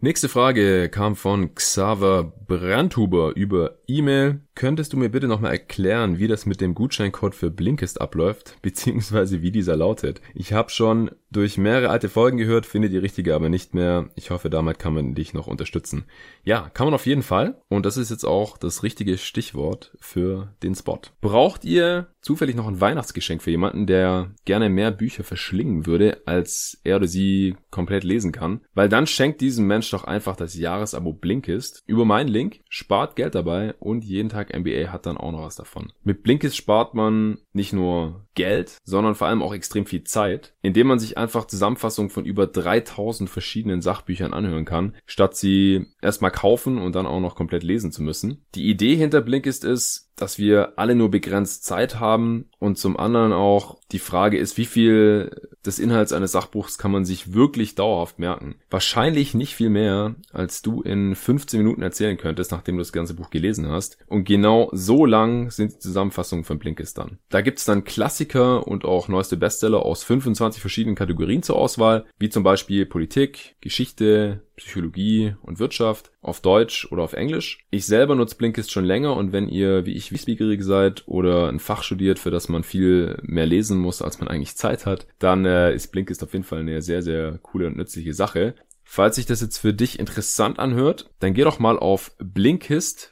[0.01, 4.43] Nächste Frage kam von Xaver Brandhuber über E-Mail.
[4.59, 9.41] Könntest du mir bitte nochmal erklären, wie das mit dem Gutscheincode für Blinkist abläuft, beziehungsweise
[9.41, 10.21] wie dieser lautet?
[10.35, 14.11] Ich habe schon durch mehrere alte Folgen gehört, finde die richtige aber nicht mehr.
[14.17, 16.07] Ich hoffe, damit kann man dich noch unterstützen.
[16.43, 17.61] Ja, kann man auf jeden Fall.
[17.69, 21.01] Und das ist jetzt auch das richtige Stichwort für den Spot.
[21.21, 26.81] Braucht ihr zufällig noch ein Weihnachtsgeschenk für jemanden, der gerne mehr Bücher verschlingen würde, als
[26.83, 28.63] er oder sie komplett lesen kann?
[28.75, 33.35] Weil dann schenkt diesem Mensch doch einfach das Jahresabo Blinkist über meinen Link, spart Geld
[33.35, 35.93] dabei und jeden Tag MBA hat dann auch noch was davon.
[36.05, 40.87] Mit Blinkist spart man nicht nur Geld, sondern vor allem auch extrem viel Zeit, indem
[40.87, 46.79] man sich einfach Zusammenfassungen von über 3000 verschiedenen Sachbüchern anhören kann, statt sie erstmal kaufen
[46.79, 48.45] und dann auch noch komplett lesen zu müssen.
[48.55, 53.33] Die Idee hinter Blinkist ist, dass wir alle nur begrenzt Zeit haben und zum anderen
[53.33, 58.19] auch die Frage ist, wie viel des Inhalts eines Sachbuchs kann man sich wirklich dauerhaft
[58.19, 58.57] merken?
[58.71, 63.15] Wahrscheinlich nicht viel mehr, als du in 15 Minuten erzählen könntest, nachdem du das ganze
[63.15, 63.99] Buch gelesen hast.
[64.07, 67.19] Und genau so lang sind die Zusammenfassungen von Blinkist dann.
[67.31, 72.29] Da gibt's dann Klassiker und auch neueste Bestseller aus 25 verschiedenen Kategorien zur Auswahl, wie
[72.29, 77.65] zum Beispiel Politik, Geschichte, Psychologie und Wirtschaft auf Deutsch oder auf Englisch.
[77.71, 81.59] Ich selber nutze Blinkist schon länger und wenn ihr wie ich wissbegierig seid oder ein
[81.59, 85.45] Fach studiert, für das man viel mehr lesen muss, als man eigentlich Zeit hat, dann
[85.45, 88.55] äh, ist Blinkist auf jeden Fall eine sehr, sehr coole und nützliche Sache.
[88.85, 93.11] Falls sich das jetzt für dich interessant anhört, dann geh doch mal auf blinkist.de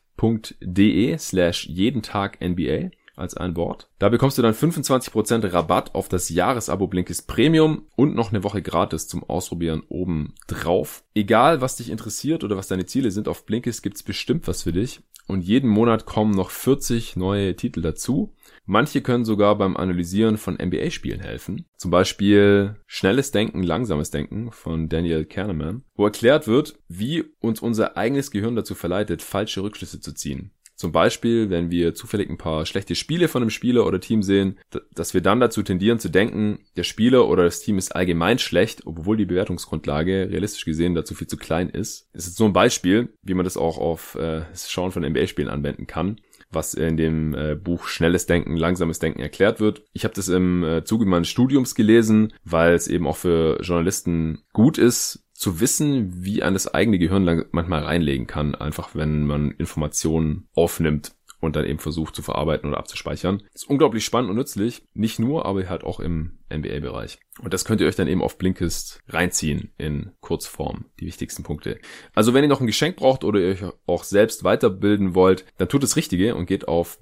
[1.19, 3.89] slash jeden Tag NBA als ein Wort.
[3.99, 8.63] Da bekommst du dann 25% Rabatt auf das Jahresabo Blinkist Premium und noch eine Woche
[8.63, 11.03] gratis zum Ausprobieren oben drauf.
[11.15, 14.73] Egal, was dich interessiert oder was deine Ziele sind, auf Blinkist gibt's bestimmt was für
[14.73, 15.01] dich.
[15.27, 18.33] Und jeden Monat kommen noch 40 neue Titel dazu.
[18.65, 21.67] Manche können sogar beim Analysieren von NBA-Spielen helfen.
[21.77, 27.97] Zum Beispiel Schnelles Denken, Langsames Denken von Daniel Kahneman, wo erklärt wird, wie uns unser
[27.97, 30.53] eigenes Gehirn dazu verleitet, falsche Rückschlüsse zu ziehen.
[30.77, 34.59] Zum Beispiel, wenn wir zufällig ein paar schlechte Spiele von einem Spieler oder Team sehen,
[34.95, 38.83] dass wir dann dazu tendieren zu denken, der Spieler oder das Team ist allgemein schlecht,
[38.85, 42.09] obwohl die Bewertungsgrundlage realistisch gesehen dazu viel zu klein ist.
[42.13, 45.49] Das ist so ein Beispiel, wie man das auch auf äh, das Schauen von NBA-Spielen
[45.49, 49.83] anwenden kann was in dem äh, Buch Schnelles Denken, Langsames Denken erklärt wird.
[49.93, 54.45] Ich habe das im äh, Zuge meines Studiums gelesen, weil es eben auch für Journalisten
[54.53, 59.51] gut ist, zu wissen, wie ein das eigene Gehirn manchmal reinlegen kann, einfach wenn man
[59.53, 63.43] Informationen aufnimmt und dann eben versucht zu verarbeiten oder abzuspeichern.
[63.55, 67.19] Ist unglaublich spannend und nützlich, nicht nur, aber halt auch im NBA-Bereich.
[67.43, 71.79] Und das könnt ihr euch dann eben auf Blinkist reinziehen in Kurzform, die wichtigsten Punkte.
[72.15, 75.69] Also wenn ihr noch ein Geschenk braucht oder ihr euch auch selbst weiterbilden wollt, dann
[75.69, 76.99] tut das Richtige und geht auf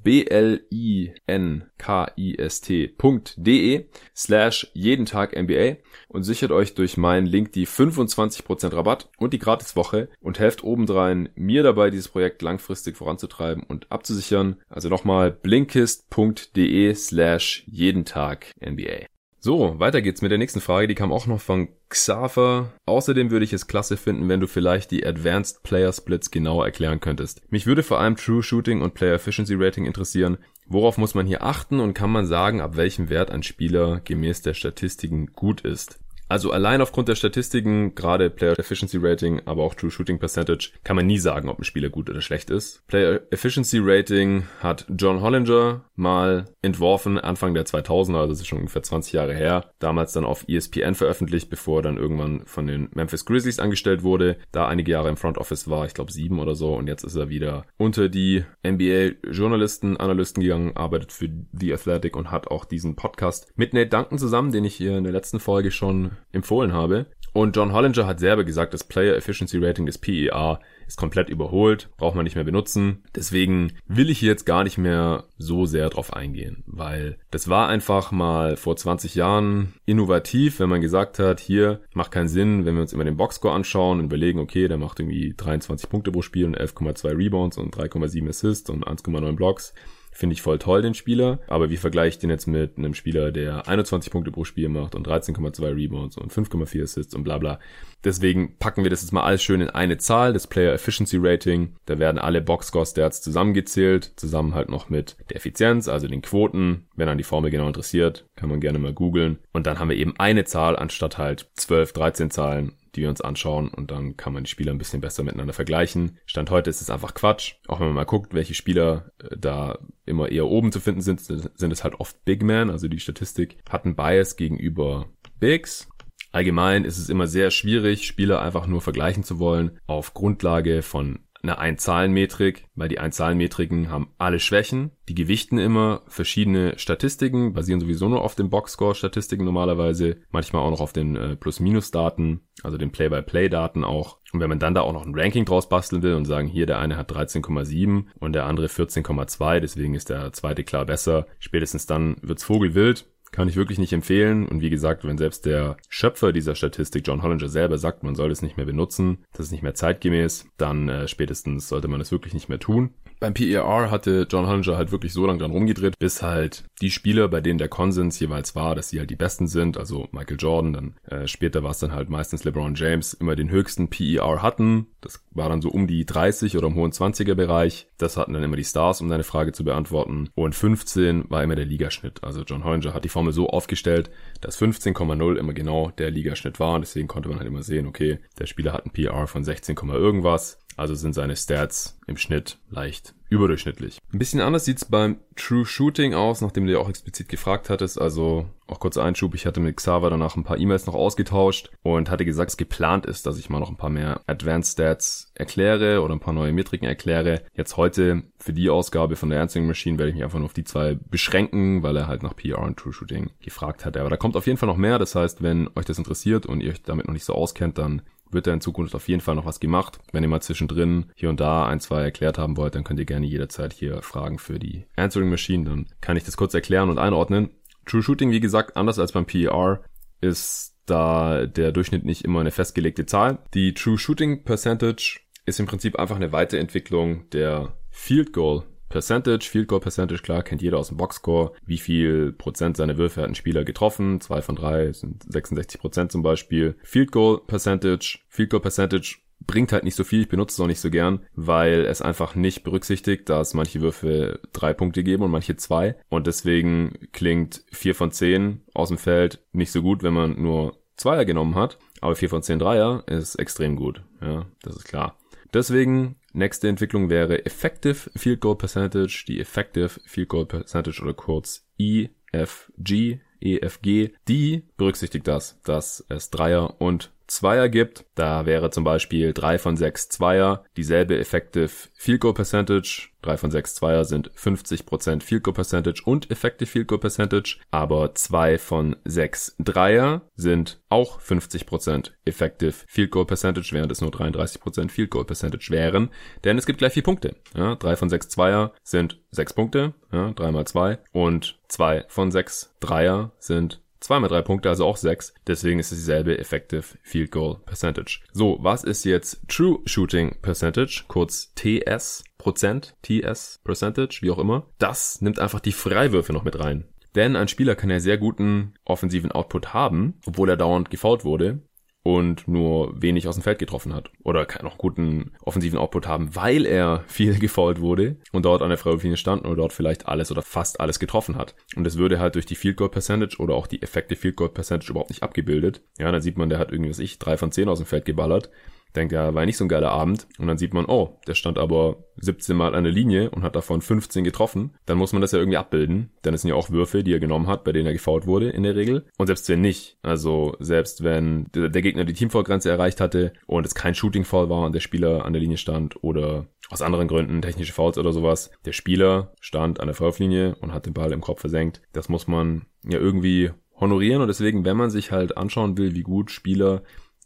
[2.55, 5.77] blinkist.de slash jeden Tag NBA
[6.09, 11.29] und sichert euch durch meinen Link die 25% Rabatt und die Gratiswoche und helft obendrein
[11.37, 14.57] mir dabei, dieses Projekt langfristig voranzutreiben und abzusichern.
[14.69, 19.07] Also nochmal blinkist.de slash jeden Tag NBA.
[19.45, 20.89] So, weiter geht's mit der nächsten Frage.
[20.89, 22.73] Die kam auch noch von Xaver.
[22.87, 26.99] Außerdem würde ich es klasse finden, wenn du vielleicht die Advanced Player Splits genauer erklären
[26.99, 27.43] könntest.
[27.51, 30.39] Mich würde vor allem True Shooting und Player Efficiency Rating interessieren.
[30.67, 34.41] Worauf muss man hier achten und kann man sagen, ab welchem Wert ein Spieler gemäß
[34.41, 35.99] der Statistiken gut ist?
[36.29, 40.97] Also allein aufgrund der Statistiken, gerade Player Efficiency Rating, aber auch True Shooting Percentage, kann
[40.97, 42.87] man nie sagen, ob ein Spieler gut oder schlecht ist.
[42.87, 48.59] Player Efficiency Rating hat John Hollinger mal entworfen, Anfang der 2000er, also das ist schon
[48.59, 49.71] ungefähr 20 Jahre her.
[49.79, 54.37] Damals dann auf ESPN veröffentlicht, bevor er dann irgendwann von den Memphis Grizzlies angestellt wurde.
[54.53, 56.75] Da einige Jahre im Front Office war, ich glaube sieben oder so.
[56.75, 62.31] Und jetzt ist er wieder unter die NBA-Journalisten, Analysten gegangen, arbeitet für The Athletic und
[62.31, 65.71] hat auch diesen Podcast mit Nate Duncan zusammen, den ich hier in der letzten Folge
[65.71, 67.07] schon empfohlen habe.
[67.33, 71.91] Und John Hollinger hat selber gesagt, das Player Efficiency Rating des PER ist komplett überholt,
[71.97, 73.03] braucht man nicht mehr benutzen.
[73.15, 77.69] Deswegen will ich hier jetzt gar nicht mehr so sehr drauf eingehen, weil das war
[77.69, 82.75] einfach mal vor 20 Jahren innovativ, wenn man gesagt hat, hier macht keinen Sinn, wenn
[82.75, 86.23] wir uns immer den Boxscore anschauen und überlegen, okay, der macht irgendwie 23 Punkte pro
[86.23, 89.75] Spiel und 11,2 Rebounds und 3,7 Assists und 1,9 Blocks
[90.15, 91.41] Finde ich voll toll, den Spieler.
[91.49, 94.95] Aber wie vergleiche ich den jetzt mit einem Spieler, der 21 Punkte pro Spiel macht
[94.95, 97.59] und 13,2 Rebounds und 5,4 Assists und bla bla.
[98.05, 101.75] Deswegen packen wir das jetzt mal alles schön in eine Zahl, das Player Efficiency Rating.
[101.87, 106.87] Da werden alle Boxscore Stats zusammengezählt, zusammen halt noch mit der Effizienz, also den Quoten.
[106.95, 109.39] Wenn an die Formel genau interessiert, kann man gerne mal googeln.
[109.53, 113.21] Und dann haben wir eben eine Zahl anstatt halt 12, 13 Zahlen die wir uns
[113.21, 116.19] anschauen und dann kann man die Spieler ein bisschen besser miteinander vergleichen.
[116.27, 117.55] Stand heute ist es einfach Quatsch.
[117.69, 121.21] Auch wenn man mal guckt, welche Spieler äh, da immer eher oben zu finden sind,
[121.21, 122.71] sind es halt oft Big Men.
[122.71, 125.07] Also die Statistik hat einen Bias gegenüber
[125.39, 125.89] Bigs.
[126.33, 131.21] Allgemein ist es immer sehr schwierig, Spieler einfach nur vergleichen zu wollen auf Grundlage von
[131.45, 134.91] eine Einzahlenmetrik, weil die Einzahlenmetriken haben alle Schwächen.
[135.09, 140.81] Die gewichten immer verschiedene Statistiken, basieren sowieso nur auf den Boxscore-Statistiken normalerweise, manchmal auch noch
[140.81, 144.19] auf den äh, Plus-Minus-Daten, also den Play-by-Play-Daten auch.
[144.33, 146.67] Und wenn man dann da auch noch ein Ranking draus basteln will und sagen, hier
[146.67, 151.87] der eine hat 13,7 und der andere 14,2, deswegen ist der zweite klar besser, spätestens
[151.87, 154.47] dann wird's vogelwild kann ich wirklich nicht empfehlen.
[154.47, 158.31] Und wie gesagt, wenn selbst der Schöpfer dieser Statistik, John Hollinger selber sagt, man soll
[158.31, 162.13] es nicht mehr benutzen, das ist nicht mehr zeitgemäß, dann äh, spätestens sollte man es
[162.13, 162.95] wirklich nicht mehr tun.
[163.21, 167.29] Beim PER hatte John Hollinger halt wirklich so lange dran rumgedreht, bis halt die Spieler,
[167.29, 170.73] bei denen der Konsens jeweils war, dass sie halt die Besten sind, also Michael Jordan,
[170.73, 174.89] dann äh, später war es dann halt meistens LeBron James, immer den höchsten PER hatten.
[175.01, 177.89] Das war dann so um die 30 oder im hohen 20er Bereich.
[177.99, 180.31] Das hatten dann immer die Stars, um deine Frage zu beantworten.
[180.35, 182.25] Und 15 war immer der Ligaschnitt.
[182.25, 186.75] Also John Hollinger hat die Formel so aufgestellt, dass 15,0 immer genau der Ligaschnitt war.
[186.75, 189.77] Und deswegen konnte man halt immer sehen, okay, der Spieler hat ein PR von 16,
[189.77, 190.59] irgendwas.
[190.77, 193.99] Also sind seine Stats im Schnitt leicht überdurchschnittlich.
[194.13, 198.01] Ein bisschen anders sieht's beim True Shooting aus, nachdem du ja auch explizit gefragt hattest.
[198.01, 202.11] Also auch kurzer Einschub, ich hatte mit Xaver danach ein paar E-Mails noch ausgetauscht und
[202.11, 206.03] hatte gesagt, es geplant ist, dass ich mal noch ein paar mehr Advanced Stats erkläre
[206.03, 207.43] oder ein paar neue Metriken erkläre.
[207.55, 210.55] Jetzt heute für die Ausgabe von der Answering Machine werde ich mich einfach nur auf
[210.55, 213.97] die zwei beschränken, weil er halt nach PR und True Shooting gefragt hat.
[213.97, 214.99] Aber da kommt auf jeden Fall noch mehr.
[214.99, 218.03] Das heißt, wenn euch das interessiert und ihr euch damit noch nicht so auskennt, dann
[218.35, 219.99] wird da in Zukunft auf jeden Fall noch was gemacht.
[220.13, 223.07] Wenn ihr mal zwischendrin hier und da ein, zwei erklärt haben wollt, dann könnt ihr
[223.07, 225.65] gerne jederzeit hier Fragen für die Answering Machine.
[225.65, 227.51] Dann kann ich das kurz erklären und einordnen.
[227.87, 229.83] True Shooting, wie gesagt, anders als beim PER,
[230.21, 233.39] ist da der Durchschnitt nicht immer eine festgelegte Zahl.
[233.55, 239.67] Die True Shooting Percentage ist im Prinzip einfach eine Weiterentwicklung der Field Goal Percentage, Field
[239.67, 241.51] Goal Percentage, klar, kennt jeder aus dem Boxscore.
[241.67, 244.21] Wie viel Prozent seiner Würfe hat ein Spieler getroffen?
[244.21, 246.77] Zwei von drei sind 66 Prozent zum Beispiel.
[246.85, 249.17] Field Goal Percentage, Field Goal Percentage
[249.49, 252.37] bringt halt nicht so viel, ich benutze es auch nicht so gern, weil es einfach
[252.37, 255.97] nicht berücksichtigt, dass manche Würfe drei Punkte geben und manche zwei.
[256.09, 260.79] Und deswegen klingt vier von zehn aus dem Feld nicht so gut, wenn man nur
[260.97, 261.79] Zweier genommen hat.
[262.01, 264.05] Aber vier von zehn Dreier ist extrem gut.
[264.21, 265.19] Ja, das ist klar.
[265.53, 271.65] Deswegen Nächste Entwicklung wäre Effective Field Goal Percentage, die Effective Field Goal Percentage oder kurz
[271.79, 278.05] EFG, EFG, die berücksichtigt das, dass es Dreier und Zweier gibt.
[278.15, 283.09] Da wäre zum Beispiel drei von sechs Zweier dieselbe Effective Field Goal Percentage.
[283.23, 287.59] Drei von sechs Zweier sind 50% Field Goal Percentage und Effective Field Goal Percentage.
[287.71, 294.11] Aber zwei von sechs Dreier sind auch 50% Effective Field Goal Percentage, während es nur
[294.11, 296.11] 33% Field Goal Percentage wären.
[296.45, 297.37] Denn es gibt gleich vier Punkte.
[297.57, 299.95] Ja, drei von sechs Zweier sind sechs Punkte.
[300.13, 300.99] Ja, drei mal zwei.
[301.13, 305.33] Und zwei von sechs Dreier sind Zweimal drei Punkte, also auch sechs.
[305.47, 308.21] Deswegen ist es dieselbe Effective Field Goal Percentage.
[308.35, 314.67] So, was ist jetzt True Shooting Percentage, kurz TS Prozent, TS Percentage, wie auch immer?
[314.77, 316.85] Das nimmt einfach die Freiwürfe noch mit rein.
[317.15, 321.63] Denn ein Spieler kann ja sehr guten offensiven Output haben, obwohl er dauernd gefault wurde
[322.05, 324.11] und nur wenig aus dem Feld getroffen hat.
[324.23, 328.69] Oder kann auch guten offensiven Output haben, weil er viel gefoult wurde und dort an
[328.69, 331.55] der Freiwurflinie stand und dort vielleicht alles oder fast alles getroffen hat.
[331.75, 334.51] Und das würde halt durch die Field Goal Percentage oder auch die Effective Field Goal
[334.51, 335.81] Percentage überhaupt nicht abgebildet.
[335.99, 338.05] Ja, dann sieht man, der hat irgendwie, was ich, drei von zehn aus dem Feld
[338.05, 338.51] geballert
[338.97, 340.27] denkt, ja, war nicht so ein geiler Abend.
[340.39, 343.57] Und dann sieht man, oh, der stand aber 17 Mal an der Linie und hat
[343.57, 344.75] davon 15 getroffen.
[344.87, 346.11] Dann muss man das ja irgendwie abbilden.
[346.25, 348.51] Denn es sind ja auch Würfe, die er genommen hat, bei denen er gefault wurde
[348.51, 349.07] in der Regel.
[349.19, 353.75] Und selbst wenn nicht, also selbst wenn der, Gegner die Teamfoul-Grenze erreicht hatte und es
[353.75, 357.73] kein Shooting-Foul war und der Spieler an der Linie stand oder aus anderen Gründen technische
[357.73, 358.51] Fouls oder sowas.
[358.65, 361.83] Der Spieler stand an der Freiwurflinie und hat den Ball im Kopf versenkt.
[361.93, 366.03] Das muss man ja irgendwie honorieren und deswegen, wenn man sich halt anschauen will, wie
[366.03, 366.83] gut Spieler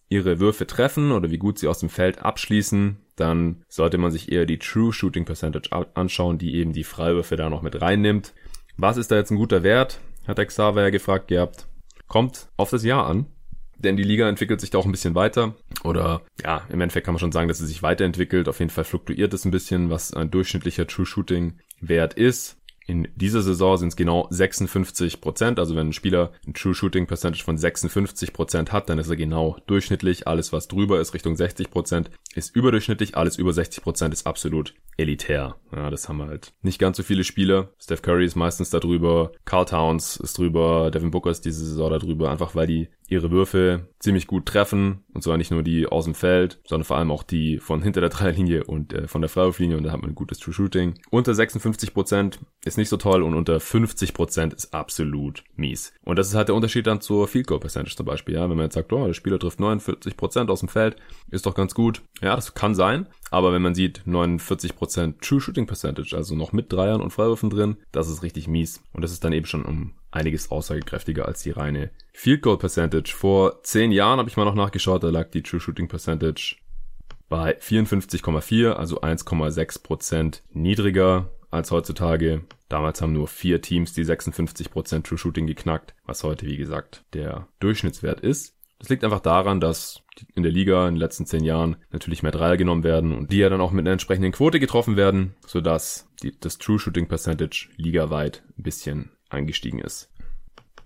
[0.08, 4.32] ihre Würfe treffen oder wie gut sie aus dem Feld abschließen, dann sollte man sich
[4.32, 8.32] eher die True Shooting Percentage anschauen, die eben die Freiwürfe da noch mit reinnimmt.
[8.76, 10.00] Was ist da jetzt ein guter Wert?
[10.26, 11.66] Hat der Xaver ja gefragt gehabt.
[12.06, 13.26] Kommt auf das Jahr an.
[13.76, 15.54] Denn die Liga entwickelt sich da auch ein bisschen weiter.
[15.84, 18.48] Oder ja, im Endeffekt kann man schon sagen, dass sie sich weiterentwickelt.
[18.48, 22.57] Auf jeden Fall fluktuiert es ein bisschen, was ein durchschnittlicher True Shooting Wert ist.
[22.88, 25.58] In dieser Saison sind es genau 56 Prozent.
[25.58, 29.16] Also wenn ein Spieler ein True Shooting Percentage von 56 Prozent hat, dann ist er
[29.16, 30.26] genau durchschnittlich.
[30.26, 33.14] Alles, was drüber ist, Richtung 60 Prozent, ist überdurchschnittlich.
[33.14, 35.56] Alles über 60 Prozent ist absolut elitär.
[35.70, 37.74] Ja, das haben wir halt nicht ganz so viele Spieler.
[37.78, 39.32] Steph Curry ist meistens da drüber.
[39.44, 40.90] Carl Towns ist drüber.
[40.90, 42.30] Devin Booker ist diese Saison da drüber.
[42.30, 45.04] Einfach weil die ihre Würfe ziemlich gut treffen.
[45.12, 48.00] Und zwar nicht nur die aus dem Feld, sondern vor allem auch die von hinter
[48.00, 49.76] der Dreierlinie und äh, von der Freiwurflinie.
[49.76, 50.94] Und da hat man ein gutes True Shooting.
[51.10, 55.92] Unter 56% ist nicht so toll und unter 50% ist absolut mies.
[56.04, 58.34] Und das ist halt der Unterschied dann zur Field Goal Percentage zum Beispiel.
[58.34, 60.96] Ja, wenn man jetzt sagt, oh, der Spieler trifft 49% aus dem Feld,
[61.30, 62.02] ist doch ganz gut.
[62.20, 63.06] Ja, das kann sein.
[63.30, 67.78] Aber wenn man sieht, 49% True Shooting Percentage, also noch mit Dreiern und Freiwürfen drin,
[67.92, 68.82] das ist richtig mies.
[68.92, 73.14] Und das ist dann eben schon um einiges aussagekräftiger als die reine Field Goal Percentage.
[73.14, 76.56] Vor zehn Jahren habe ich mal noch nachgeschaut, da lag die True Shooting Percentage
[77.28, 82.42] bei 54,4, also 1,6% niedriger als heutzutage.
[82.68, 87.46] Damals haben nur vier Teams die 56% True Shooting geknackt, was heute wie gesagt der
[87.60, 88.56] Durchschnittswert ist.
[88.80, 90.02] Das liegt einfach daran, dass
[90.34, 93.38] in der Liga in den letzten zehn Jahren natürlich mehr Dreier genommen werden und die
[93.38, 97.68] ja dann auch mit einer entsprechenden Quote getroffen werden, sodass die, das True Shooting Percentage
[97.76, 100.10] ligaweit ein bisschen eingestiegen ist.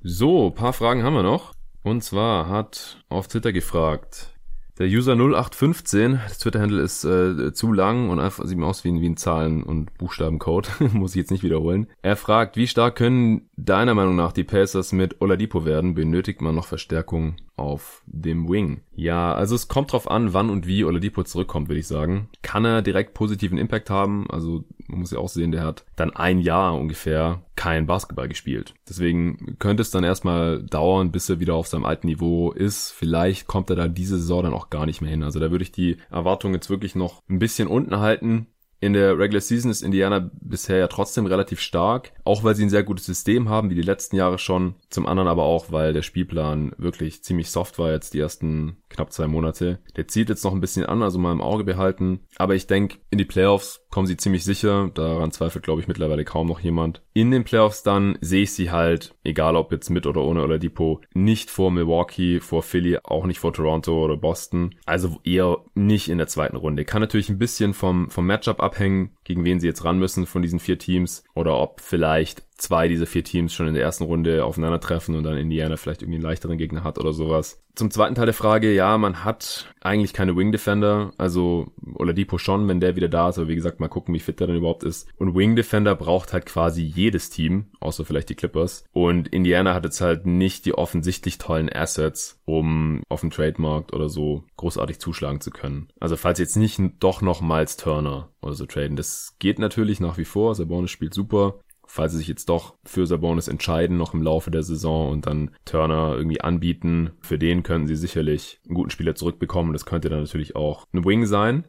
[0.05, 1.55] So, paar Fragen haben wir noch.
[1.85, 4.33] Und zwar hat auf Twitter gefragt,
[4.79, 9.01] der User 0815, das Twitter-Handle ist äh, zu lang und einfach sieht aus wie ein,
[9.01, 11.87] wie ein Zahlen- und Buchstabencode, muss ich jetzt nicht wiederholen.
[12.03, 15.95] Er fragt, wie stark können deiner Meinung nach die Pacers mit Oladipo werden?
[15.95, 18.83] Benötigt man noch Verstärkung auf dem Wing?
[18.95, 22.29] Ja, also es kommt drauf an, wann und wie Oladipo zurückkommt, würde ich sagen.
[22.43, 24.27] Kann er direkt positiven Impact haben?
[24.31, 28.75] Also man muss ja auch sehen, der hat dann ein Jahr ungefähr kein Basketball gespielt.
[28.89, 32.91] Deswegen könnte es dann erstmal dauern, bis er wieder auf seinem alten Niveau ist.
[32.91, 35.23] Vielleicht kommt er da diese Saison dann auch gar nicht mehr hin.
[35.23, 38.47] Also da würde ich die Erwartungen jetzt wirklich noch ein bisschen unten halten.
[38.83, 42.69] In der Regular Season ist Indiana bisher ja trotzdem relativ stark, auch weil sie ein
[42.69, 44.75] sehr gutes System haben, wie die letzten Jahre schon.
[44.91, 49.13] Zum anderen aber auch, weil der Spielplan wirklich ziemlich soft war jetzt die ersten knapp
[49.13, 49.79] zwei Monate.
[49.95, 52.27] Der zieht jetzt noch ein bisschen an, also mal im Auge behalten.
[52.35, 54.91] Aber ich denke, in die Playoffs kommen sie ziemlich sicher.
[54.95, 57.03] Daran zweifelt, glaube ich, mittlerweile kaum noch jemand.
[57.13, 60.59] In den Playoffs dann sehe ich sie halt, egal ob jetzt mit oder ohne oder
[60.59, 64.75] Depot, nicht vor Milwaukee, vor Philly, auch nicht vor Toronto oder Boston.
[64.87, 66.85] Also eher nicht in der zweiten Runde.
[66.85, 70.43] Kann natürlich ein bisschen vom, vom Matchup abhängen, gegen wen sie jetzt ran müssen von
[70.43, 71.23] diesen vier Teams.
[71.35, 75.37] Oder ob vielleicht zwei dieser vier Teams schon in der ersten Runde aufeinandertreffen und dann
[75.37, 77.62] Indiana vielleicht irgendwie einen leichteren Gegner hat oder sowas.
[77.75, 82.69] Zum zweiten Teil der Frage, ja, man hat eigentlich keine Wing Defender, also Oladipo schon,
[82.69, 84.85] wenn der wieder da ist, aber wie gesagt, mal gucken, wie fit der dann überhaupt
[84.85, 85.09] ist.
[85.17, 88.85] Und Wing Defender braucht halt quasi jedes Team, außer vielleicht die Clippers.
[88.93, 94.11] Und Indiana hat jetzt halt nicht die offensichtlich tollen Assets, um auf dem Trademarkt oder
[94.11, 95.89] so großartig zuschlagen zu können.
[95.99, 100.19] Also falls jetzt nicht doch noch Miles Turner oder so traden, das geht natürlich nach
[100.19, 100.55] wie vor.
[100.55, 101.61] Sabonis spielt super,
[101.93, 105.51] falls sie sich jetzt doch für Sabonis entscheiden, noch im Laufe der Saison und dann
[105.67, 109.75] Turner irgendwie anbieten, für den können sie sicherlich einen guten Spieler zurückbekommen.
[109.75, 111.65] Das könnte dann natürlich auch ein Wing sein.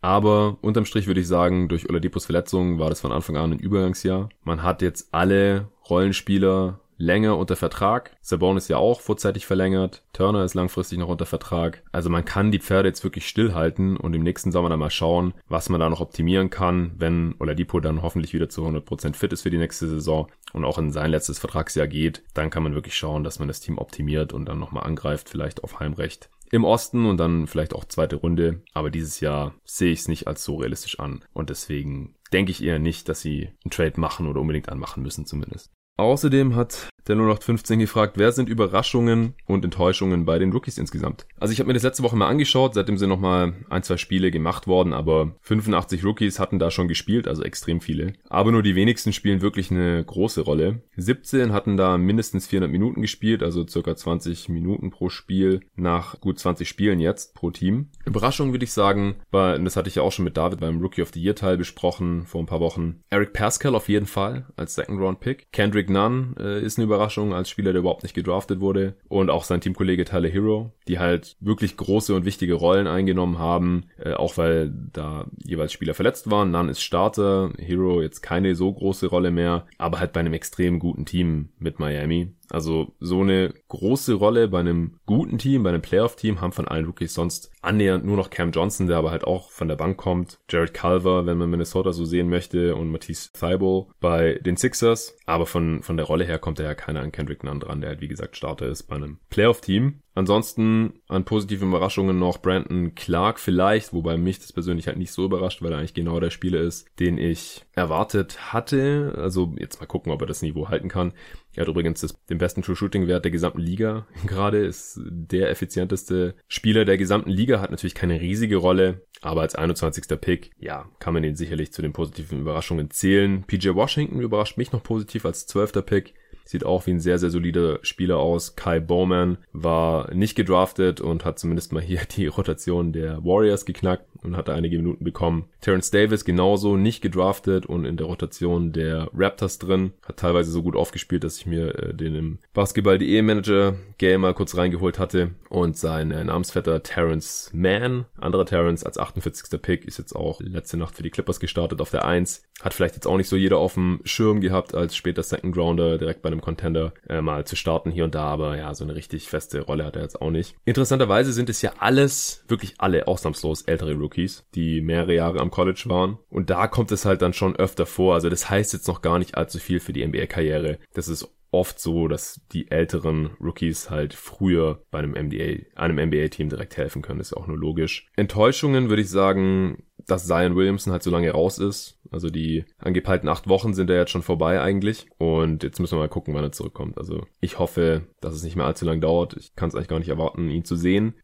[0.00, 3.58] Aber unterm Strich würde ich sagen, durch Oladipos Verletzung war das von Anfang an ein
[3.58, 4.28] Übergangsjahr.
[4.44, 8.16] Man hat jetzt alle Rollenspieler länger unter Vertrag.
[8.20, 10.02] Sabonis ja auch vorzeitig verlängert.
[10.12, 11.82] Turner ist langfristig noch unter Vertrag.
[11.92, 15.34] Also man kann die Pferde jetzt wirklich stillhalten und im nächsten Sommer dann mal schauen,
[15.48, 19.42] was man da noch optimieren kann, wenn Oladipo dann hoffentlich wieder zu 100% fit ist
[19.42, 22.22] für die nächste Saison und auch in sein letztes Vertragsjahr geht.
[22.34, 25.64] Dann kann man wirklich schauen, dass man das Team optimiert und dann nochmal angreift, vielleicht
[25.64, 28.62] auf Heimrecht im Osten und dann vielleicht auch zweite Runde.
[28.74, 31.24] Aber dieses Jahr sehe ich es nicht als so realistisch an.
[31.32, 35.26] Und deswegen denke ich eher nicht, dass sie einen Trade machen oder unbedingt anmachen müssen
[35.26, 35.72] zumindest.
[35.96, 41.26] Außerdem hat der 0815 gefragt, wer sind Überraschungen und Enttäuschungen bei den Rookies insgesamt?
[41.38, 44.30] Also ich habe mir das letzte Woche mal angeschaut, seitdem sind nochmal ein, zwei Spiele
[44.30, 48.14] gemacht worden, aber 85 Rookies hatten da schon gespielt, also extrem viele.
[48.28, 50.82] Aber nur die wenigsten spielen wirklich eine große Rolle.
[50.96, 56.38] 17 hatten da mindestens 400 Minuten gespielt, also circa 20 Minuten pro Spiel nach gut
[56.38, 57.90] 20 Spielen jetzt pro Team.
[58.04, 61.02] Überraschung würde ich sagen, war, das hatte ich ja auch schon mit David beim Rookie
[61.02, 63.02] of the Year Teil besprochen vor ein paar Wochen.
[63.10, 65.46] Eric Pascal auf jeden Fall als Second Round Pick.
[65.52, 68.94] Kendrick Nunn äh, ist eine Überraschung als Spieler, der überhaupt nicht gedraftet wurde.
[69.08, 73.84] Und auch sein Teamkollege Tyler Hero, die halt wirklich große und wichtige Rollen eingenommen haben,
[73.98, 76.50] äh, auch weil da jeweils Spieler verletzt waren.
[76.50, 80.78] Nunn ist Starter, Hero jetzt keine so große Rolle mehr, aber halt bei einem extrem
[80.78, 82.34] guten Team mit Miami.
[82.50, 86.86] Also so eine große Rolle bei einem guten Team, bei einem Playoff-Team haben von allen
[86.86, 90.38] Rookies sonst annähernd nur noch Cam Johnson, der aber halt auch von der Bank kommt.
[90.50, 95.16] Jared Culver, wenn man Minnesota so sehen möchte und Matisse Thibault bei den Sixers.
[95.26, 97.90] Aber von, von der Rolle her kommt da ja keiner an Kendrick Nunn dran, der
[97.90, 100.00] halt wie gesagt Starter ist bei einem Playoff-Team.
[100.16, 105.24] Ansonsten an positiven Überraschungen noch Brandon Clark vielleicht, wobei mich das persönlich halt nicht so
[105.24, 109.14] überrascht, weil er eigentlich genau der Spieler ist, den ich erwartet hatte.
[109.16, 111.14] Also jetzt mal gucken, ob er das Niveau halten kann.
[111.56, 115.50] Er hat übrigens das, den besten True Shooting Wert der gesamten Liga gerade, ist der
[115.50, 120.04] effizienteste Spieler der gesamten Liga, hat natürlich keine riesige Rolle, aber als 21.
[120.20, 123.44] Pick, ja, kann man ihn sicherlich zu den positiven Überraschungen zählen.
[123.46, 125.84] PJ Washington überrascht mich noch positiv als 12.
[125.86, 126.14] Pick.
[126.44, 128.54] Sieht auch wie ein sehr, sehr solider Spieler aus.
[128.54, 134.06] Kai Bowman war nicht gedraftet und hat zumindest mal hier die Rotation der Warriors geknackt
[134.22, 135.48] und hatte einige Minuten bekommen.
[135.60, 139.92] Terence Davis genauso nicht gedraftet und in der Rotation der Raptors drin.
[140.02, 144.34] Hat teilweise so gut aufgespielt, dass ich mir äh, den im Basketball.de Manager Game mal
[144.34, 145.30] kurz reingeholt hatte.
[145.48, 149.60] Und sein äh, Namensvetter Terence Mann, anderer Terence als 48.
[149.60, 152.42] Pick, ist jetzt auch letzte Nacht für die Clippers gestartet auf der 1.
[152.62, 155.98] Hat vielleicht jetzt auch nicht so jeder auf dem Schirm gehabt, als später Second Grounder
[155.98, 158.94] direkt bei einem Contender äh, mal zu starten hier und da, aber ja, so eine
[158.94, 160.54] richtig feste Rolle hat er jetzt auch nicht.
[160.64, 165.84] Interessanterweise sind es ja alles, wirklich alle ausnahmslos ältere Rookies, die mehrere Jahre am College
[165.86, 166.18] waren.
[166.28, 168.14] Und da kommt es halt dann schon öfter vor.
[168.14, 170.78] Also das heißt jetzt noch gar nicht allzu viel für die NBA-Karriere.
[170.92, 176.48] Das ist oft so, dass die älteren Rookies halt früher bei einem NBA, einem NBA-Team
[176.48, 177.18] direkt helfen können.
[177.18, 178.08] Das ist auch nur logisch.
[178.16, 181.98] Enttäuschungen würde ich sagen, dass Zion Williamson halt so lange raus ist.
[182.10, 185.06] Also die angepeilten acht Wochen sind ja jetzt schon vorbei eigentlich.
[185.18, 186.98] Und jetzt müssen wir mal gucken, wann er zurückkommt.
[186.98, 189.34] Also ich hoffe, dass es nicht mehr allzu lang dauert.
[189.38, 191.14] Ich kann es eigentlich gar nicht erwarten, ihn zu sehen.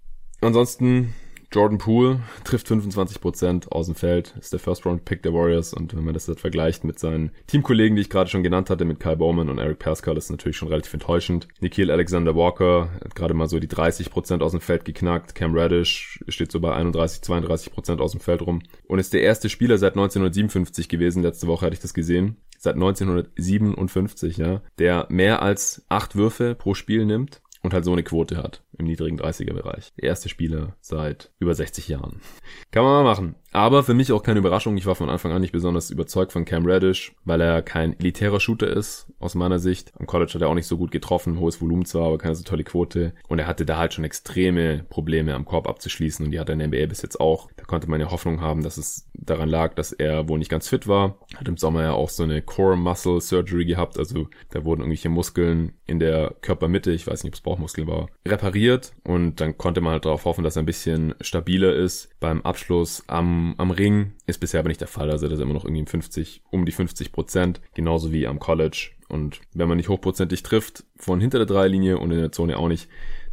[0.40, 1.14] Ansonsten
[1.52, 6.14] Jordan Poole trifft 25% aus dem Feld, ist der First-Round-Pick der Warriors und wenn man
[6.14, 9.48] das jetzt vergleicht mit seinen Teamkollegen, die ich gerade schon genannt hatte, mit Kyle Bowman
[9.48, 11.48] und Eric Pascal, ist natürlich schon relativ enttäuschend.
[11.60, 16.20] Nikhil Alexander Walker hat gerade mal so die 30% aus dem Feld geknackt, Cam Reddish
[16.28, 19.94] steht so bei 31, 32% aus dem Feld rum und ist der erste Spieler seit
[19.94, 26.14] 1957 gewesen, letzte Woche hatte ich das gesehen, seit 1957, ja, der mehr als acht
[26.14, 29.92] Würfe pro Spiel nimmt und halt so eine Quote hat im niedrigen 30er Bereich.
[29.96, 32.20] Der erste Spieler seit über 60 Jahren.
[32.72, 33.36] Kann man mal machen.
[33.52, 34.76] Aber für mich auch keine Überraschung.
[34.76, 38.38] Ich war von Anfang an nicht besonders überzeugt von Cam Reddish, weil er kein elitärer
[38.38, 39.92] Shooter ist, aus meiner Sicht.
[39.98, 42.44] Am College hat er auch nicht so gut getroffen, hohes Volumen zwar, aber keine so
[42.44, 43.12] tolle Quote.
[43.28, 46.52] Und er hatte da halt schon extreme Probleme am Korb abzuschließen und die hat er
[46.52, 47.50] in der NBA bis jetzt auch.
[47.56, 50.68] Da konnte man ja Hoffnung haben, dass es daran lag, dass er wohl nicht ganz
[50.68, 51.18] fit war.
[51.36, 55.08] Hat im Sommer ja auch so eine Core Muscle Surgery gehabt, also da wurden irgendwelche
[55.08, 58.69] Muskeln in der Körpermitte, ich weiß nicht, ob es Bauchmuskeln war, repariert
[59.04, 63.02] und dann konnte man halt darauf hoffen, dass er ein bisschen stabiler ist beim Abschluss
[63.06, 64.12] am am, Ring.
[64.26, 65.10] Ist bisher aber nicht der Fall.
[65.10, 67.60] Also das ist immer noch irgendwie 50, um die 50 Prozent.
[67.74, 68.90] Genauso wie am College.
[69.08, 72.68] Und wenn man nicht hochprozentig trifft, von hinter der Dreilinie und in der Zone auch
[72.68, 72.88] nicht,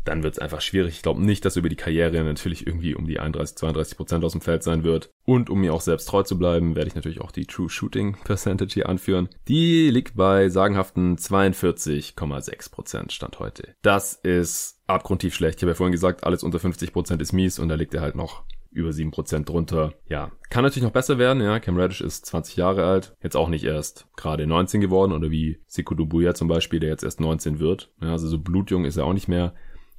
[0.08, 0.96] dann wird es einfach schwierig.
[0.96, 4.32] Ich glaube nicht, dass über die Karriere natürlich irgendwie um die 31, 32 Prozent aus
[4.32, 5.12] dem Feld sein wird.
[5.26, 8.18] Und um mir auch selbst treu zu bleiben, werde ich natürlich auch die True Shooting
[8.24, 9.30] Percentage hier anführen.
[9.48, 13.76] Die liegt bei sagenhaften 42,6 Prozent Stand heute.
[13.82, 15.58] Das ist abgrundtief schlecht.
[15.58, 18.02] Ich habe ja vorhin gesagt, alles unter 50 Prozent ist mies und da liegt er
[18.02, 19.94] halt noch über 7% drunter.
[20.08, 21.60] Ja, kann natürlich noch besser werden, ja.
[21.60, 25.60] Cam Reddish ist 20 Jahre alt, jetzt auch nicht erst gerade 19 geworden oder wie
[25.66, 27.92] Siku Dubuya zum Beispiel, der jetzt erst 19 wird.
[28.02, 29.54] Ja, also so blutjung ist er auch nicht mehr.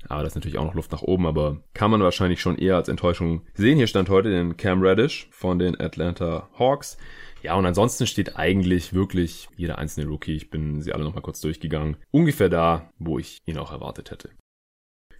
[0.06, 2.76] Aber das ist natürlich auch noch Luft nach oben, aber kann man wahrscheinlich schon eher
[2.76, 3.76] als Enttäuschung sehen.
[3.76, 6.98] Hier stand heute den Cam Reddish von den Atlanta Hawks.
[7.42, 11.40] Ja, und ansonsten steht eigentlich wirklich jeder einzelne Rookie, ich bin sie alle nochmal kurz
[11.40, 14.30] durchgegangen, ungefähr da, wo ich ihn auch erwartet hätte.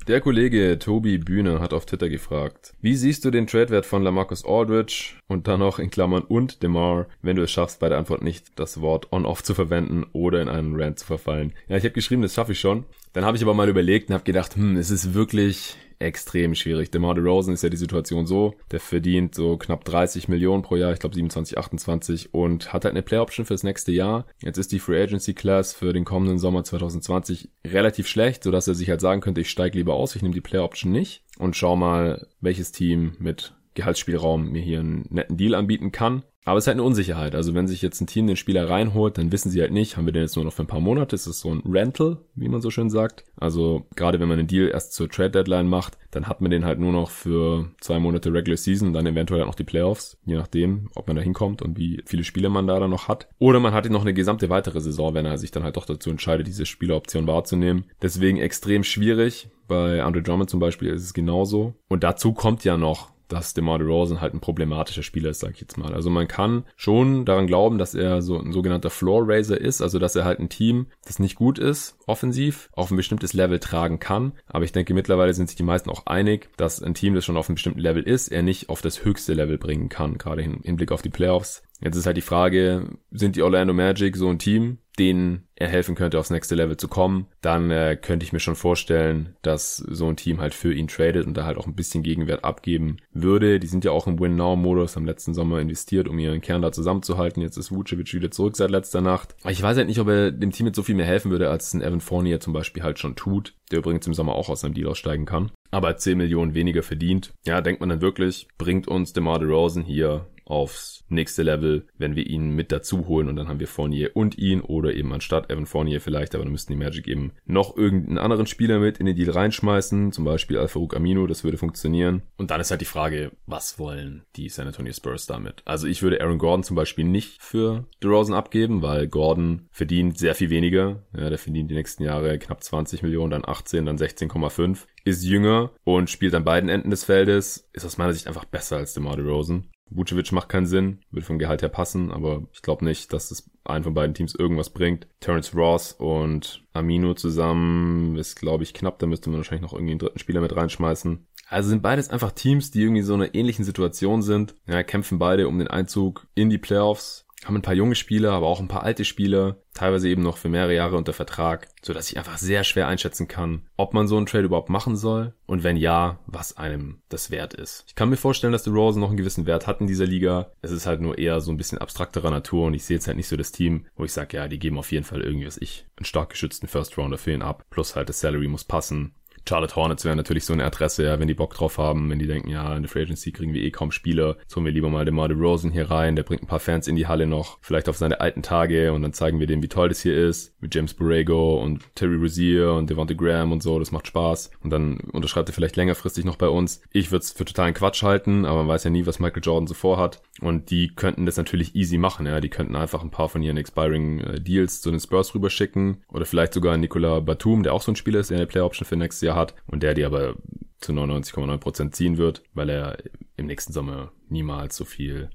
[0.06, 4.44] Der Kollege Tobi Bühne hat auf Twitter gefragt, wie siehst du den Tradewert von Lamarcus
[4.44, 8.22] Aldridge und dann noch in Klammern und DeMar, wenn du es schaffst, bei der Antwort
[8.22, 11.52] nicht das Wort on-off zu verwenden oder in einen Rant zu verfallen?
[11.68, 12.86] Ja, ich habe geschrieben, das schaffe ich schon.
[13.12, 16.90] Dann habe ich aber mal überlegt und habe gedacht, hm, es ist wirklich extrem schwierig.
[16.90, 20.92] DeMar DeRozan ist ja die Situation so, der verdient so knapp 30 Millionen pro Jahr,
[20.92, 24.26] ich glaube 27, 28 und hat halt eine Play Option fürs nächste Jahr.
[24.42, 28.74] Jetzt ist die Free Agency Class für den kommenden Sommer 2020 relativ schlecht, sodass er
[28.74, 31.56] sich halt sagen könnte, ich steige lieber aus, ich nehme die Play Option nicht und
[31.56, 36.22] schau mal, welches Team mit Gehaltsspielraum mir hier einen netten Deal anbieten kann.
[36.48, 37.34] Aber es ist halt eine Unsicherheit.
[37.34, 40.06] Also wenn sich jetzt ein Team den Spieler reinholt, dann wissen sie halt nicht, haben
[40.06, 41.14] wir den jetzt nur noch für ein paar Monate.
[41.14, 43.24] Es ist so ein Rental, wie man so schön sagt.
[43.36, 46.64] Also gerade wenn man einen Deal erst zur Trade Deadline macht, dann hat man den
[46.64, 50.88] halt nur noch für zwei Monate Regular Season, dann eventuell noch die Playoffs, je nachdem,
[50.94, 53.28] ob man da hinkommt und wie viele Spiele man da dann noch hat.
[53.38, 55.84] Oder man hat ihn noch eine gesamte weitere Saison, wenn er sich dann halt doch
[55.84, 57.84] dazu entscheidet, diese Spieleroption wahrzunehmen.
[58.00, 59.50] Deswegen extrem schwierig.
[59.66, 61.74] Bei Andre Drummond zum Beispiel ist es genauso.
[61.88, 65.60] Und dazu kommt ja noch, dass DeMar DeRozan halt ein problematischer Spieler ist, sag ich
[65.60, 65.94] jetzt mal.
[65.94, 69.98] Also man kann schon daran glauben, dass er so ein sogenannter Floor Raiser ist, also
[69.98, 73.98] dass er halt ein Team, das nicht gut ist, offensiv, auf ein bestimmtes Level tragen
[73.98, 74.32] kann.
[74.46, 77.36] Aber ich denke, mittlerweile sind sich die meisten auch einig, dass ein Team, das schon
[77.36, 80.62] auf einem bestimmten Level ist, er nicht auf das höchste Level bringen kann, gerade im
[80.62, 81.62] Hinblick auf die Playoffs.
[81.80, 85.94] Jetzt ist halt die Frage, sind die Orlando Magic so ein Team, denen er helfen
[85.94, 90.08] könnte, aufs nächste Level zu kommen, dann äh, könnte ich mir schon vorstellen, dass so
[90.08, 93.60] ein Team halt für ihn tradet und da halt auch ein bisschen Gegenwert abgeben würde.
[93.60, 97.42] Die sind ja auch im Win-Now-Modus, am letzten Sommer investiert, um ihren Kern da zusammenzuhalten.
[97.42, 99.34] Jetzt ist Vucevic wieder zurück seit letzter Nacht.
[99.42, 101.50] Aber ich weiß halt nicht, ob er dem Team jetzt so viel mehr helfen würde,
[101.50, 104.48] als es ein Evan Fournier zum Beispiel halt schon tut, der übrigens im Sommer auch
[104.48, 105.50] aus seinem Deal aussteigen kann.
[105.70, 107.32] Aber 10 Millionen weniger verdient.
[107.44, 112.26] Ja, denkt man dann wirklich, bringt uns DeMar DeRozan hier aufs nächste Level, wenn wir
[112.26, 115.66] ihn mit dazu holen und dann haben wir Fournier und ihn oder eben anstatt Evan
[115.66, 119.16] Fournier vielleicht, aber dann müssten die Magic eben noch irgendeinen anderen Spieler mit in den
[119.16, 122.22] Deal reinschmeißen, zum Beispiel Al-Farouk Amino, das würde funktionieren.
[122.36, 125.62] Und dann ist halt die Frage, was wollen die San Antonio Spurs damit?
[125.64, 130.34] Also ich würde Aaron Gordon zum Beispiel nicht für DeRozan abgeben, weil Gordon verdient sehr
[130.34, 131.02] viel weniger.
[131.16, 135.70] Ja, der verdient die nächsten Jahre knapp 20 Millionen, dann 18, dann 16,5 ist jünger
[135.84, 139.16] und spielt an beiden Enden des Feldes, ist aus meiner Sicht einfach besser als DeMar
[139.16, 139.64] DeRozan.
[139.90, 143.50] Vucevic macht keinen Sinn, würde vom Gehalt her passen, aber ich glaube nicht, dass es
[143.64, 145.06] einen von beiden Teams irgendwas bringt.
[145.20, 148.98] Terrence Ross und Amino zusammen ist, glaube ich, knapp.
[148.98, 151.26] Da müsste man wahrscheinlich noch irgendwie einen dritten Spieler mit reinschmeißen.
[151.48, 154.54] Also sind beides einfach Teams, die irgendwie so in einer ähnlichen Situation sind.
[154.66, 158.46] Ja, kämpfen beide um den Einzug in die Playoffs haben ein paar junge Spieler, aber
[158.46, 162.10] auch ein paar alte Spieler, teilweise eben noch für mehrere Jahre unter Vertrag, so dass
[162.10, 165.62] ich einfach sehr schwer einschätzen kann, ob man so einen Trade überhaupt machen soll und
[165.62, 167.84] wenn ja, was einem das wert ist.
[167.86, 170.50] Ich kann mir vorstellen, dass die Rosen noch einen gewissen Wert hat in dieser Liga.
[170.62, 173.16] Es ist halt nur eher so ein bisschen abstrakterer Natur und ich sehe jetzt halt
[173.16, 175.58] nicht so das Team, wo ich sage, ja, die geben auf jeden Fall irgendwie, was
[175.58, 179.14] ich, einen stark geschützten First Rounder für ihn ab, plus halt das Salary muss passen.
[179.48, 182.26] Charlotte Hornets wäre natürlich so eine Adresse, ja, wenn die Bock drauf haben, wenn die
[182.26, 185.06] denken, ja, in der Free Agency kriegen wir eh kaum Spieler, holen wir lieber mal
[185.06, 187.88] den Marde Rosen hier rein, der bringt ein paar Fans in die Halle noch, vielleicht
[187.88, 190.74] auf seine alten Tage und dann zeigen wir denen, wie toll das hier ist, mit
[190.74, 194.98] James Borrego und Terry Rozier und Devonta Graham und so, das macht Spaß und dann
[195.12, 196.82] unterschreibt er vielleicht längerfristig noch bei uns.
[196.92, 199.66] Ich würde es für totalen Quatsch halten, aber man weiß ja nie, was Michael Jordan
[199.66, 203.30] so vorhat und die könnten das natürlich easy machen, ja, die könnten einfach ein paar
[203.30, 207.72] von ihren expiring äh, Deals zu den Spurs rüberschicken oder vielleicht sogar Nicola Batum, der
[207.72, 209.94] auch so ein Spieler ist, der eine Player Option für nächstes Jahr hat und der
[209.94, 210.34] die aber
[210.80, 212.98] zu 99,9% ziehen wird, weil er
[213.36, 215.30] im nächsten Sommer niemals so viel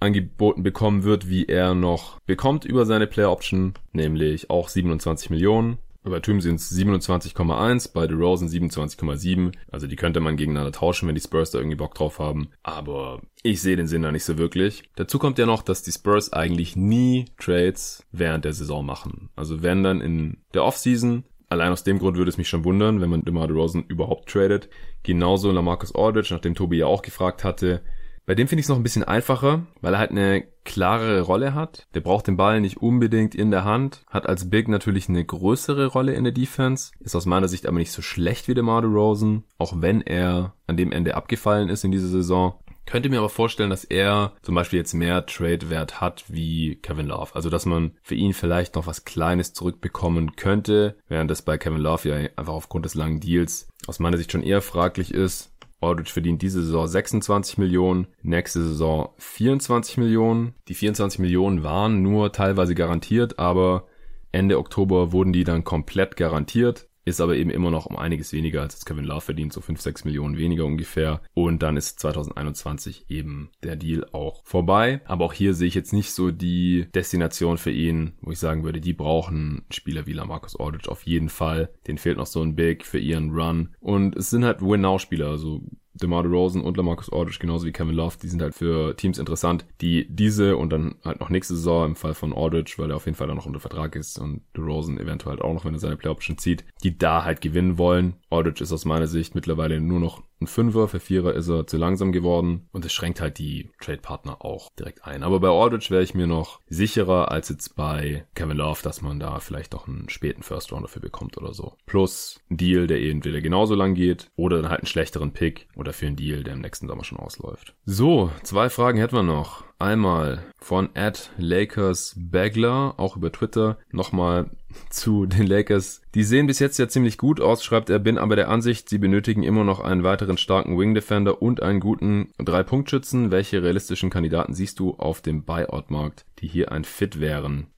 [0.00, 5.78] angeboten bekommen wird, wie er noch bekommt über seine Player Option, nämlich auch 27 Millionen.
[6.04, 9.52] Bei Batum sind es 27,1, bei DeRozan 27,7.
[9.70, 12.48] Also die könnte man gegeneinander tauschen, wenn die Spurs da irgendwie Bock drauf haben.
[12.62, 14.84] Aber ich sehe den Sinn da nicht so wirklich.
[14.94, 19.30] Dazu kommt ja noch, dass die Spurs eigentlich nie Trades während der Saison machen.
[19.34, 23.00] Also wenn dann in der Offseason Allein aus dem Grund würde es mich schon wundern,
[23.00, 24.68] wenn man DeMar DeRozan überhaupt tradet.
[25.02, 27.82] Genauso Lamarcus Aldridge, nachdem Tobi ja auch gefragt hatte.
[28.26, 31.54] Bei dem finde ich es noch ein bisschen einfacher, weil er halt eine klarere Rolle
[31.54, 31.88] hat.
[31.94, 35.86] Der braucht den Ball nicht unbedingt in der Hand, hat als Big natürlich eine größere
[35.86, 39.44] Rolle in der Defense, ist aus meiner Sicht aber nicht so schlecht wie DeMar DeRozan,
[39.56, 42.60] auch wenn er an dem Ende abgefallen ist in dieser Saison.
[42.88, 47.34] Könnte mir aber vorstellen, dass er zum Beispiel jetzt mehr Trade-Wert hat wie Kevin Love.
[47.34, 51.82] Also, dass man für ihn vielleicht noch was Kleines zurückbekommen könnte, während das bei Kevin
[51.82, 55.52] Love ja einfach aufgrund des langen Deals aus meiner Sicht schon eher fraglich ist.
[55.82, 60.54] Aldridge verdient diese Saison 26 Millionen, nächste Saison 24 Millionen.
[60.68, 63.86] Die 24 Millionen waren nur teilweise garantiert, aber
[64.32, 68.62] Ende Oktober wurden die dann komplett garantiert ist aber eben immer noch um einiges weniger
[68.62, 71.20] als Kevin Love verdient, so 5, 6 Millionen weniger ungefähr.
[71.34, 75.00] Und dann ist 2021 eben der Deal auch vorbei.
[75.06, 78.64] Aber auch hier sehe ich jetzt nicht so die Destination für ihn, wo ich sagen
[78.64, 81.70] würde, die brauchen Spieler wie Lamarcus Aldridge auf jeden Fall.
[81.86, 83.74] Den fehlt noch so ein Big für ihren Run.
[83.80, 85.62] Und es sind halt Win-Now-Spieler, also
[86.02, 89.66] DeMar DeRozan und LaMarcus Aldridge, genauso wie Kevin Love, die sind halt für Teams interessant,
[89.80, 93.06] die diese und dann halt noch nächste Saison im Fall von Aldridge, weil er auf
[93.06, 95.96] jeden Fall dann noch unter Vertrag ist und DeRozan eventuell auch noch, wenn er seine
[95.96, 98.14] Play Option zieht, die da halt gewinnen wollen.
[98.30, 101.76] Aldridge ist aus meiner Sicht mittlerweile nur noch ein Fünfer, für Vierer ist er zu
[101.76, 105.22] langsam geworden und es schränkt halt die Trade-Partner auch direkt ein.
[105.22, 109.18] Aber bei Aldridge wäre ich mir noch sicherer als jetzt bei Kevin Love, dass man
[109.18, 111.74] da vielleicht noch einen späten First Round dafür bekommt oder so.
[111.86, 115.92] Plus ein Deal, der entweder genauso lang geht oder dann halt einen schlechteren Pick oder
[115.92, 117.74] für einen Deal, der im nächsten Sommer schon ausläuft.
[117.84, 119.67] So, zwei Fragen hätten wir noch.
[119.80, 123.78] Einmal von Ed Lakers Bagler, auch über Twitter.
[123.92, 124.50] Nochmal
[124.90, 126.02] zu den Lakers.
[126.16, 128.98] Die sehen bis jetzt ja ziemlich gut aus, schreibt er, bin aber der Ansicht, sie
[128.98, 133.30] benötigen immer noch einen weiteren starken Wing Defender und einen guten Drei-Punkt-Schützen.
[133.30, 137.68] Welche realistischen Kandidaten siehst du auf dem Buyout-Markt, die hier ein Fit wären?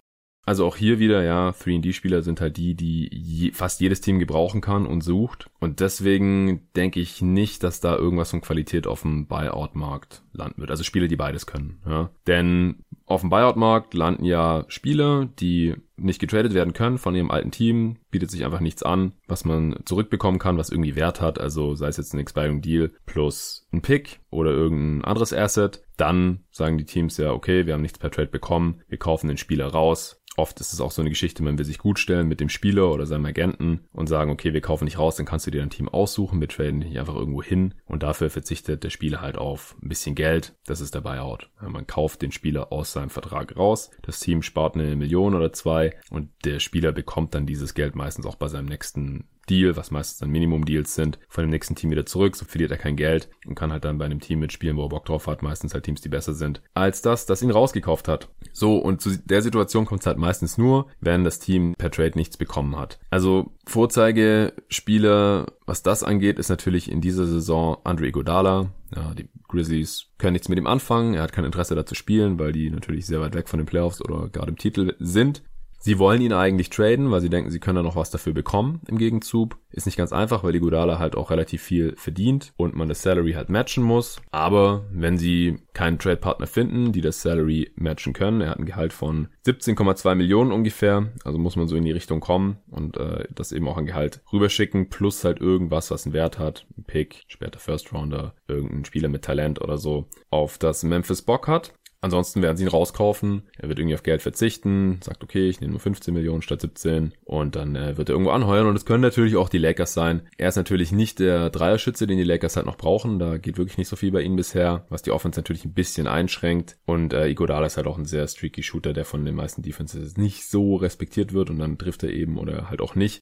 [0.44, 4.60] Also auch hier wieder, ja, 3D-Spieler sind halt die, die je, fast jedes Team gebrauchen
[4.60, 5.50] kann und sucht.
[5.60, 10.70] Und deswegen denke ich nicht, dass da irgendwas von Qualität auf dem Buyout-Markt landen wird.
[10.70, 11.80] Also Spieler, die beides können.
[11.86, 12.10] Ja.
[12.26, 17.50] Denn auf dem Buyout-Markt landen ja Spieler, die nicht getradet werden können von ihrem alten
[17.50, 21.74] Team, bietet sich einfach nichts an, was man zurückbekommen kann, was irgendwie Wert hat, also
[21.74, 26.78] sei es jetzt ein Expiring Deal plus ein Pick oder irgendein anderes Asset, dann sagen
[26.78, 30.20] die Teams ja, okay, wir haben nichts per Trade bekommen, wir kaufen den Spieler raus
[30.36, 32.90] Oft ist es auch so eine Geschichte, man will sich gut stellen mit dem Spieler
[32.92, 35.70] oder seinem Agenten und sagen, okay, wir kaufen nicht raus, dann kannst du dir dein
[35.70, 39.76] Team aussuchen, wir traden nicht einfach irgendwo hin und dafür verzichtet der Spieler halt auf
[39.82, 40.56] ein bisschen Geld.
[40.66, 41.50] Das ist der Buyout.
[41.60, 45.98] Man kauft den Spieler aus seinem Vertrag raus, das Team spart eine Million oder zwei
[46.10, 50.18] und der Spieler bekommt dann dieses Geld meistens auch bei seinem nächsten Deal, was meistens
[50.18, 53.56] dann Minimum-Deals sind, von dem nächsten Team wieder zurück, so verliert er kein Geld und
[53.56, 56.00] kann halt dann bei einem Team mitspielen, wo er Bock drauf hat, meistens halt Teams,
[56.00, 58.28] die besser sind, als das, das ihn rausgekauft hat.
[58.52, 62.12] So, und zu der Situation kommt es halt meistens nur, wenn das Team per Trade
[62.14, 62.98] nichts bekommen hat.
[63.10, 68.70] Also Vorzeigespieler, was das angeht, ist natürlich in dieser Saison Andre Iguodala.
[68.94, 71.14] Ja, die Grizzlies können nichts mit ihm anfangen.
[71.14, 73.66] Er hat kein Interesse da zu spielen, weil die natürlich sehr weit weg von den
[73.66, 75.42] Playoffs oder gerade im Titel sind.
[75.82, 78.82] Sie wollen ihn eigentlich traden, weil sie denken, sie können da noch was dafür bekommen
[78.86, 79.56] im Gegenzug.
[79.70, 83.02] Ist nicht ganz einfach, weil die Gudala halt auch relativ viel verdient und man das
[83.02, 84.20] Salary halt matchen muss.
[84.30, 88.92] Aber wenn sie keinen Trade-Partner finden, die das Salary matchen können, er hat ein Gehalt
[88.92, 93.52] von 17,2 Millionen ungefähr, also muss man so in die Richtung kommen und äh, das
[93.52, 97.58] eben auch ein Gehalt rüberschicken, plus halt irgendwas, was einen Wert hat, ein Pick, später
[97.58, 101.72] First Rounder, irgendein Spieler mit Talent oder so, auf das Memphis Bock hat.
[102.02, 103.42] Ansonsten werden sie ihn rauskaufen.
[103.58, 107.12] Er wird irgendwie auf Geld verzichten, sagt, okay, ich nehme nur 15 Millionen statt 17
[107.24, 110.22] und dann äh, wird er irgendwo anheuern und es können natürlich auch die Lakers sein.
[110.38, 113.18] Er ist natürlich nicht der Dreierschütze, den die Lakers halt noch brauchen.
[113.18, 116.06] Da geht wirklich nicht so viel bei ihnen bisher, was die Offense natürlich ein bisschen
[116.06, 116.78] einschränkt.
[116.86, 120.16] Und äh, Iguodala ist halt auch ein sehr streaky Shooter, der von den meisten Defenses
[120.16, 123.20] nicht so respektiert wird und dann trifft er eben oder halt auch nicht.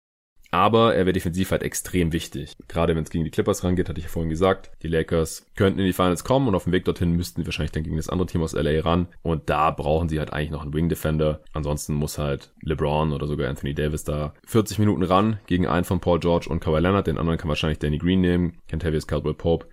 [0.50, 2.56] Aber er wäre defensiv halt extrem wichtig.
[2.68, 5.78] Gerade wenn es gegen die Clippers rangeht, hatte ich ja vorhin gesagt, die Lakers könnten
[5.78, 8.08] in die Finals kommen und auf dem Weg dorthin müssten sie wahrscheinlich dann gegen das
[8.08, 9.08] andere Team aus LA ran.
[9.22, 11.40] Und da brauchen sie halt eigentlich noch einen Wing Defender.
[11.52, 16.00] Ansonsten muss halt LeBron oder sogar Anthony Davis da 40 Minuten ran gegen einen von
[16.00, 17.06] Paul George und Kawhi Leonard.
[17.06, 18.58] Den anderen kann wahrscheinlich Danny Green nehmen.
[18.68, 19.66] Kentavious Caldwell Pope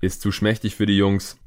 [0.00, 1.38] ist zu schmächtig für die Jungs.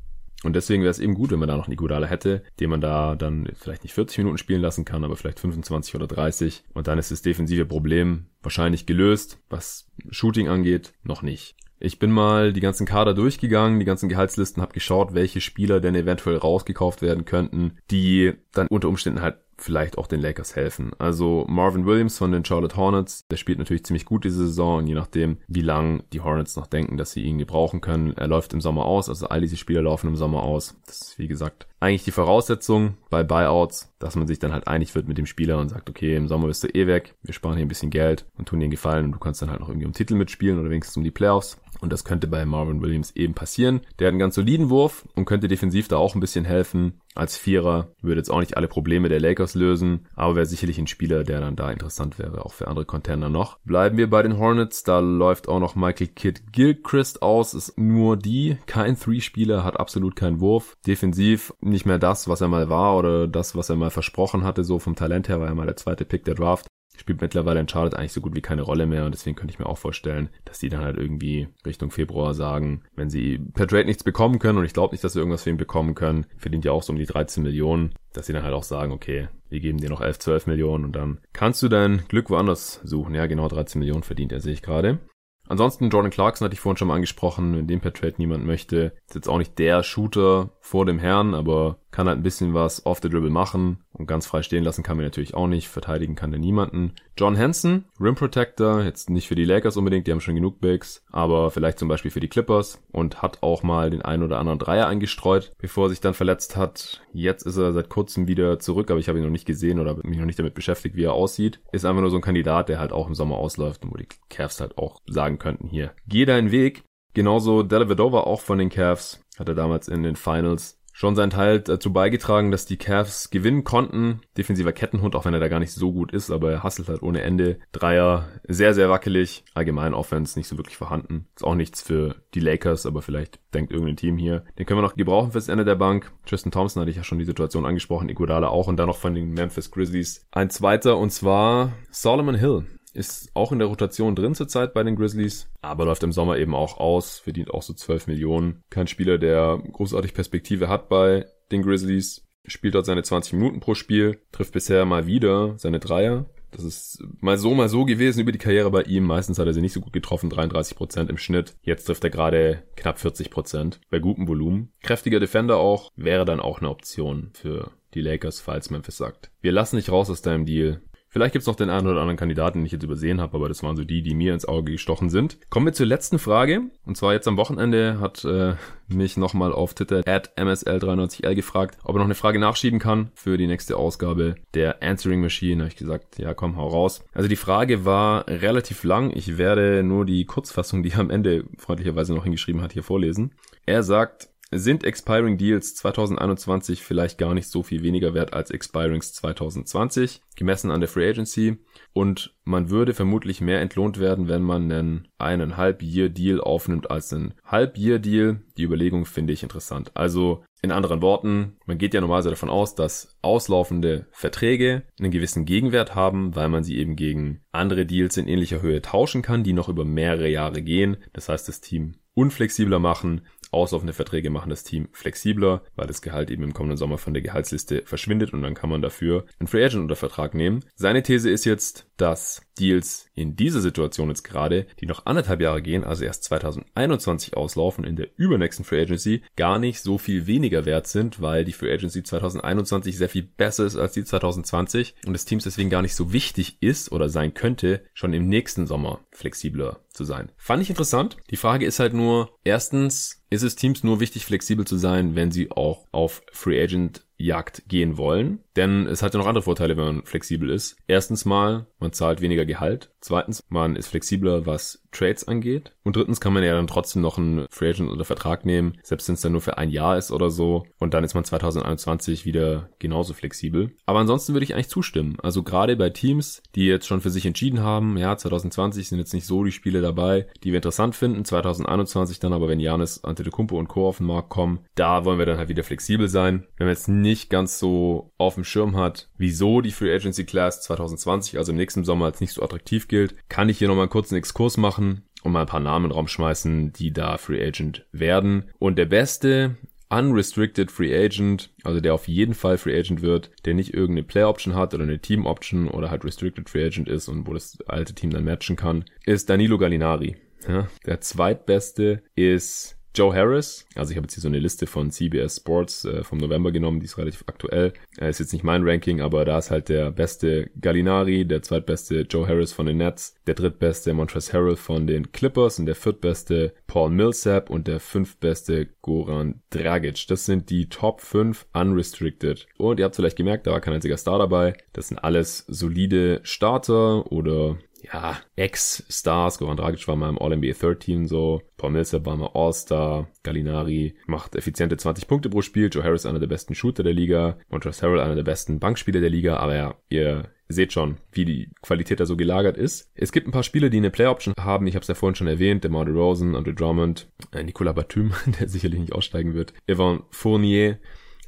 [0.44, 2.82] Und deswegen wäre es eben gut, wenn man da noch einen Iguodala hätte, den man
[2.82, 6.64] da dann vielleicht nicht 40 Minuten spielen lassen kann, aber vielleicht 25 oder 30.
[6.74, 9.40] Und dann ist das defensive Problem wahrscheinlich gelöst.
[9.50, 11.56] Was Shooting angeht, noch nicht.
[11.82, 15.96] Ich bin mal die ganzen Kader durchgegangen, die ganzen Gehaltslisten, habe geschaut, welche Spieler denn
[15.96, 20.92] eventuell rausgekauft werden könnten, die dann unter Umständen halt vielleicht auch den Lakers helfen.
[20.98, 24.94] Also Marvin Williams von den Charlotte Hornets, der spielt natürlich ziemlich gut diese Saison je
[24.94, 28.62] nachdem, wie lang die Hornets noch denken, dass sie ihn gebrauchen können, er läuft im
[28.62, 30.76] Sommer aus, also all diese Spieler laufen im Sommer aus.
[30.86, 34.96] Das ist wie gesagt eigentlich die Voraussetzung bei Buyouts, dass man sich dann halt einig
[34.96, 37.56] wird mit dem Spieler und sagt, okay, im Sommer bist du eh weg, wir sparen
[37.56, 39.70] hier ein bisschen Geld und tun dir einen Gefallen und du kannst dann halt noch
[39.70, 41.58] irgendwie um Titel mitspielen oder wenigstens um die Playoffs.
[41.82, 43.80] Und das könnte bei Marvin Williams eben passieren.
[43.98, 47.00] Der hat einen ganz soliden Wurf und könnte defensiv da auch ein bisschen helfen.
[47.20, 50.88] Als Vierer würde jetzt auch nicht alle Probleme der Lakers lösen, aber wäre sicherlich ein
[50.88, 53.60] Spieler, der dann da interessant wäre, auch für andere Contender noch.
[53.66, 58.16] Bleiben wir bei den Hornets, da läuft auch noch Michael Kidd Gilchrist aus, ist nur
[58.16, 60.78] die, kein Three-Spieler, hat absolut keinen Wurf.
[60.88, 64.64] Defensiv nicht mehr das, was er mal war oder das, was er mal versprochen hatte,
[64.64, 66.68] so vom Talent her war er mal der zweite Pick der Draft
[67.00, 69.60] spielt mittlerweile in Charlotte eigentlich so gut wie keine Rolle mehr und deswegen könnte ich
[69.60, 73.86] mir auch vorstellen, dass die dann halt irgendwie Richtung Februar sagen, wenn sie per Trade
[73.86, 76.66] nichts bekommen können und ich glaube nicht, dass sie irgendwas für ihn bekommen können, verdient
[76.66, 79.60] ja auch so um die 13 Millionen, dass sie dann halt auch sagen, okay, wir
[79.60, 83.16] geben dir noch 11, 12 Millionen und dann kannst du dein Glück woanders suchen.
[83.16, 85.00] Ja, genau 13 Millionen verdient er, sehe ich gerade.
[85.48, 88.94] Ansonsten Jordan Clarkson hatte ich vorhin schon mal angesprochen, wenn den per Trade niemand möchte.
[89.08, 92.86] Ist jetzt auch nicht der Shooter vor dem Herrn, aber kann halt ein bisschen was
[92.86, 95.68] off the dribble machen und ganz frei stehen lassen kann man natürlich auch nicht.
[95.68, 96.94] Verteidigen kann der niemanden.
[97.18, 101.04] John Hansen, Rim Protector, jetzt nicht für die Lakers unbedingt, die haben schon genug Bigs,
[101.12, 104.60] aber vielleicht zum Beispiel für die Clippers und hat auch mal den einen oder anderen
[104.60, 107.02] Dreier eingestreut, bevor er sich dann verletzt hat.
[107.12, 109.96] Jetzt ist er seit kurzem wieder zurück, aber ich habe ihn noch nicht gesehen oder
[110.04, 111.60] mich noch nicht damit beschäftigt, wie er aussieht.
[111.72, 114.08] Ist einfach nur so ein Kandidat, der halt auch im Sommer ausläuft und wo die
[114.30, 116.84] Cavs halt auch sagen könnten, hier, geh deinen Weg.
[117.14, 121.62] Genauso Dellavedova auch von den Cavs, hat er damals in den Finals schon seinen Teil
[121.62, 124.20] dazu beigetragen, dass die Cavs gewinnen konnten.
[124.38, 127.02] Defensiver Kettenhund, auch wenn er da gar nicht so gut ist, aber er hasselt halt
[127.02, 127.60] ohne Ende.
[127.72, 129.46] Dreier, sehr, sehr wackelig.
[129.54, 131.28] Allgemein Offense nicht so wirklich vorhanden.
[131.38, 134.44] Ist auch nichts für die Lakers, aber vielleicht denkt irgendein Team hier.
[134.58, 136.12] Den können wir noch gebrauchen fürs Ende der Bank.
[136.26, 139.16] Tristan Thompson hatte ich ja schon die Situation angesprochen, Iguodala auch und dann noch von
[139.16, 142.66] den Memphis Grizzlies ein zweiter und zwar Solomon Hill.
[142.94, 146.56] Ist auch in der Rotation drin zurzeit bei den Grizzlies, aber läuft im Sommer eben
[146.56, 148.64] auch aus, verdient auch so 12 Millionen.
[148.70, 153.76] Kein Spieler, der großartig Perspektive hat bei den Grizzlies, spielt dort seine 20 Minuten pro
[153.76, 156.26] Spiel, trifft bisher mal wieder seine Dreier.
[156.52, 159.04] Das ist mal so, mal so gewesen über die Karriere bei ihm.
[159.04, 161.56] Meistens hat er sie nicht so gut getroffen, 33 Prozent im Schnitt.
[161.62, 164.72] Jetzt trifft er gerade knapp 40 Prozent bei gutem Volumen.
[164.82, 169.32] Kräftiger Defender auch, wäre dann auch eine Option für die Lakers, falls Memphis sagt.
[169.42, 172.60] Wir lassen dich raus aus deinem Deal Vielleicht gibt's noch den einen oder anderen Kandidaten,
[172.60, 175.10] den ich jetzt übersehen habe, aber das waren so die, die mir ins Auge gestochen
[175.10, 175.38] sind.
[175.50, 176.62] Kommen wir zur letzten Frage.
[176.86, 178.54] Und zwar jetzt am Wochenende hat äh,
[178.88, 183.38] mich nochmal auf Twitter at MSL93L gefragt, ob er noch eine Frage nachschieben kann für
[183.38, 185.58] die nächste Ausgabe der Answering Machine.
[185.58, 187.04] Da habe ich gesagt, ja komm, hau raus.
[187.14, 189.12] Also die Frage war relativ lang.
[189.16, 193.34] Ich werde nur die Kurzfassung, die er am Ende freundlicherweise noch hingeschrieben hat, hier vorlesen.
[193.66, 199.14] Er sagt, sind Expiring Deals 2021 vielleicht gar nicht so viel weniger wert als Expirings
[199.14, 201.58] 2020, gemessen an der Free Agency.
[201.94, 207.36] Und man würde vermutlich mehr entlohnt werden, wenn man einen einen Halb-Year-Deal aufnimmt als einen
[207.46, 208.42] Halb-Year-Deal.
[208.58, 209.92] Die Überlegung finde ich interessant.
[209.96, 215.46] Also in anderen Worten, man geht ja normalerweise davon aus, dass auslaufende Verträge einen gewissen
[215.46, 219.54] Gegenwert haben, weil man sie eben gegen andere Deals in ähnlicher Höhe tauschen kann, die
[219.54, 220.98] noch über mehrere Jahre gehen.
[221.14, 223.22] Das heißt, das Team unflexibler machen
[223.52, 227.24] Auslaufende Verträge machen das Team flexibler, weil das Gehalt eben im kommenden Sommer von der
[227.24, 230.64] Gehaltsliste verschwindet und dann kann man dafür einen Free Agent unter Vertrag nehmen.
[230.76, 235.62] Seine These ist jetzt, dass Deals in dieser Situation jetzt gerade, die noch anderthalb Jahre
[235.62, 240.66] gehen, also erst 2021 auslaufen, in der übernächsten Free Agency gar nicht so viel weniger
[240.66, 245.14] wert sind, weil die Free Agency 2021 sehr viel besser ist als die 2020 und
[245.14, 249.02] das Teams deswegen gar nicht so wichtig ist oder sein könnte, schon im nächsten Sommer
[249.12, 250.32] flexibler zu sein.
[250.38, 251.18] Fand ich interessant.
[251.30, 255.32] Die Frage ist halt nur, erstens, ist es Teams nur wichtig, flexibel zu sein, wenn
[255.32, 258.40] sie auch auf Free Agent Jagd gehen wollen.
[258.56, 260.78] Denn es hat ja noch andere Vorteile, wenn man flexibel ist.
[260.88, 262.90] Erstens mal, man zahlt weniger Gehalt.
[263.02, 265.72] Zweitens, man ist flexibler, was Trades angeht.
[265.84, 269.08] Und drittens kann man ja dann trotzdem noch einen Free Agent unter Vertrag nehmen, selbst
[269.08, 270.66] wenn es dann nur für ein Jahr ist oder so.
[270.80, 273.72] Und dann ist man 2021 wieder genauso flexibel.
[273.86, 275.18] Aber ansonsten würde ich eigentlich zustimmen.
[275.22, 279.14] Also gerade bei Teams, die jetzt schon für sich entschieden haben, ja, 2020 sind jetzt
[279.14, 281.26] nicht so die Spiele dabei, die wir interessant finden.
[281.26, 283.88] 2021 dann aber, wenn Janis, Antetokounmpo und Co.
[283.88, 286.46] auf den Markt kommen, da wollen wir dann halt wieder flexibel sein.
[286.58, 290.62] Wenn wir jetzt nicht ganz so auf dem Schirm hat, wieso die Free Agency Class
[290.62, 294.12] 2020, also im nächsten Sommer, als nicht so attraktiv gilt, kann ich hier nochmal kurz
[294.12, 298.50] einen Exkurs machen und mal ein paar Namen in die da Free Agent werden.
[298.60, 299.58] Und der beste
[299.90, 304.24] Unrestricted Free Agent, also der auf jeden Fall Free Agent wird, der nicht irgendeine Play
[304.24, 307.58] Option hat oder eine Team Option oder halt Restricted Free Agent ist und wo das
[307.68, 310.18] alte Team dann matchen kann, ist Danilo Gallinari.
[310.48, 314.92] Ja, der zweitbeste ist Joe Harris, also ich habe jetzt hier so eine Liste von
[314.92, 317.72] CBS Sports äh, vom November genommen, die ist relativ aktuell.
[317.98, 322.02] Äh, ist jetzt nicht mein Ranking, aber da ist halt der beste Gallinari, der zweitbeste
[322.02, 326.54] Joe Harris von den Nets, der drittbeste Montrezl Harrell von den Clippers und der viertbeste
[326.68, 330.06] Paul Millsap und der fünftbeste Goran Dragic.
[330.08, 332.48] Das sind die Top 5 unrestricted.
[332.58, 334.56] Und ihr habt vielleicht gemerkt, da war kein einziger Star dabei.
[334.74, 341.08] Das sind alles solide Starter oder ja, Ex-Stars, Goran Dragic war mal im All-NBA 13
[341.08, 346.06] so, Paul Millsap war mal All-Star, Gallinari macht effiziente 20 Punkte pro Spiel, Joe Harris
[346.06, 349.56] einer der besten Shooter der Liga, Montrezl Harrell einer der besten Bankspieler der Liga, aber
[349.56, 352.92] ja, ihr seht schon, wie die Qualität da so gelagert ist.
[352.96, 354.66] Es gibt ein paar Spieler, die eine Play-Option haben.
[354.66, 355.64] Ich habe es ja vorhin schon erwähnt.
[355.64, 359.54] Der Marty Rosen, Andre Drummond, äh, Nicolas Batum, der sicherlich nicht aussteigen wird.
[359.68, 360.80] Evan Fournier.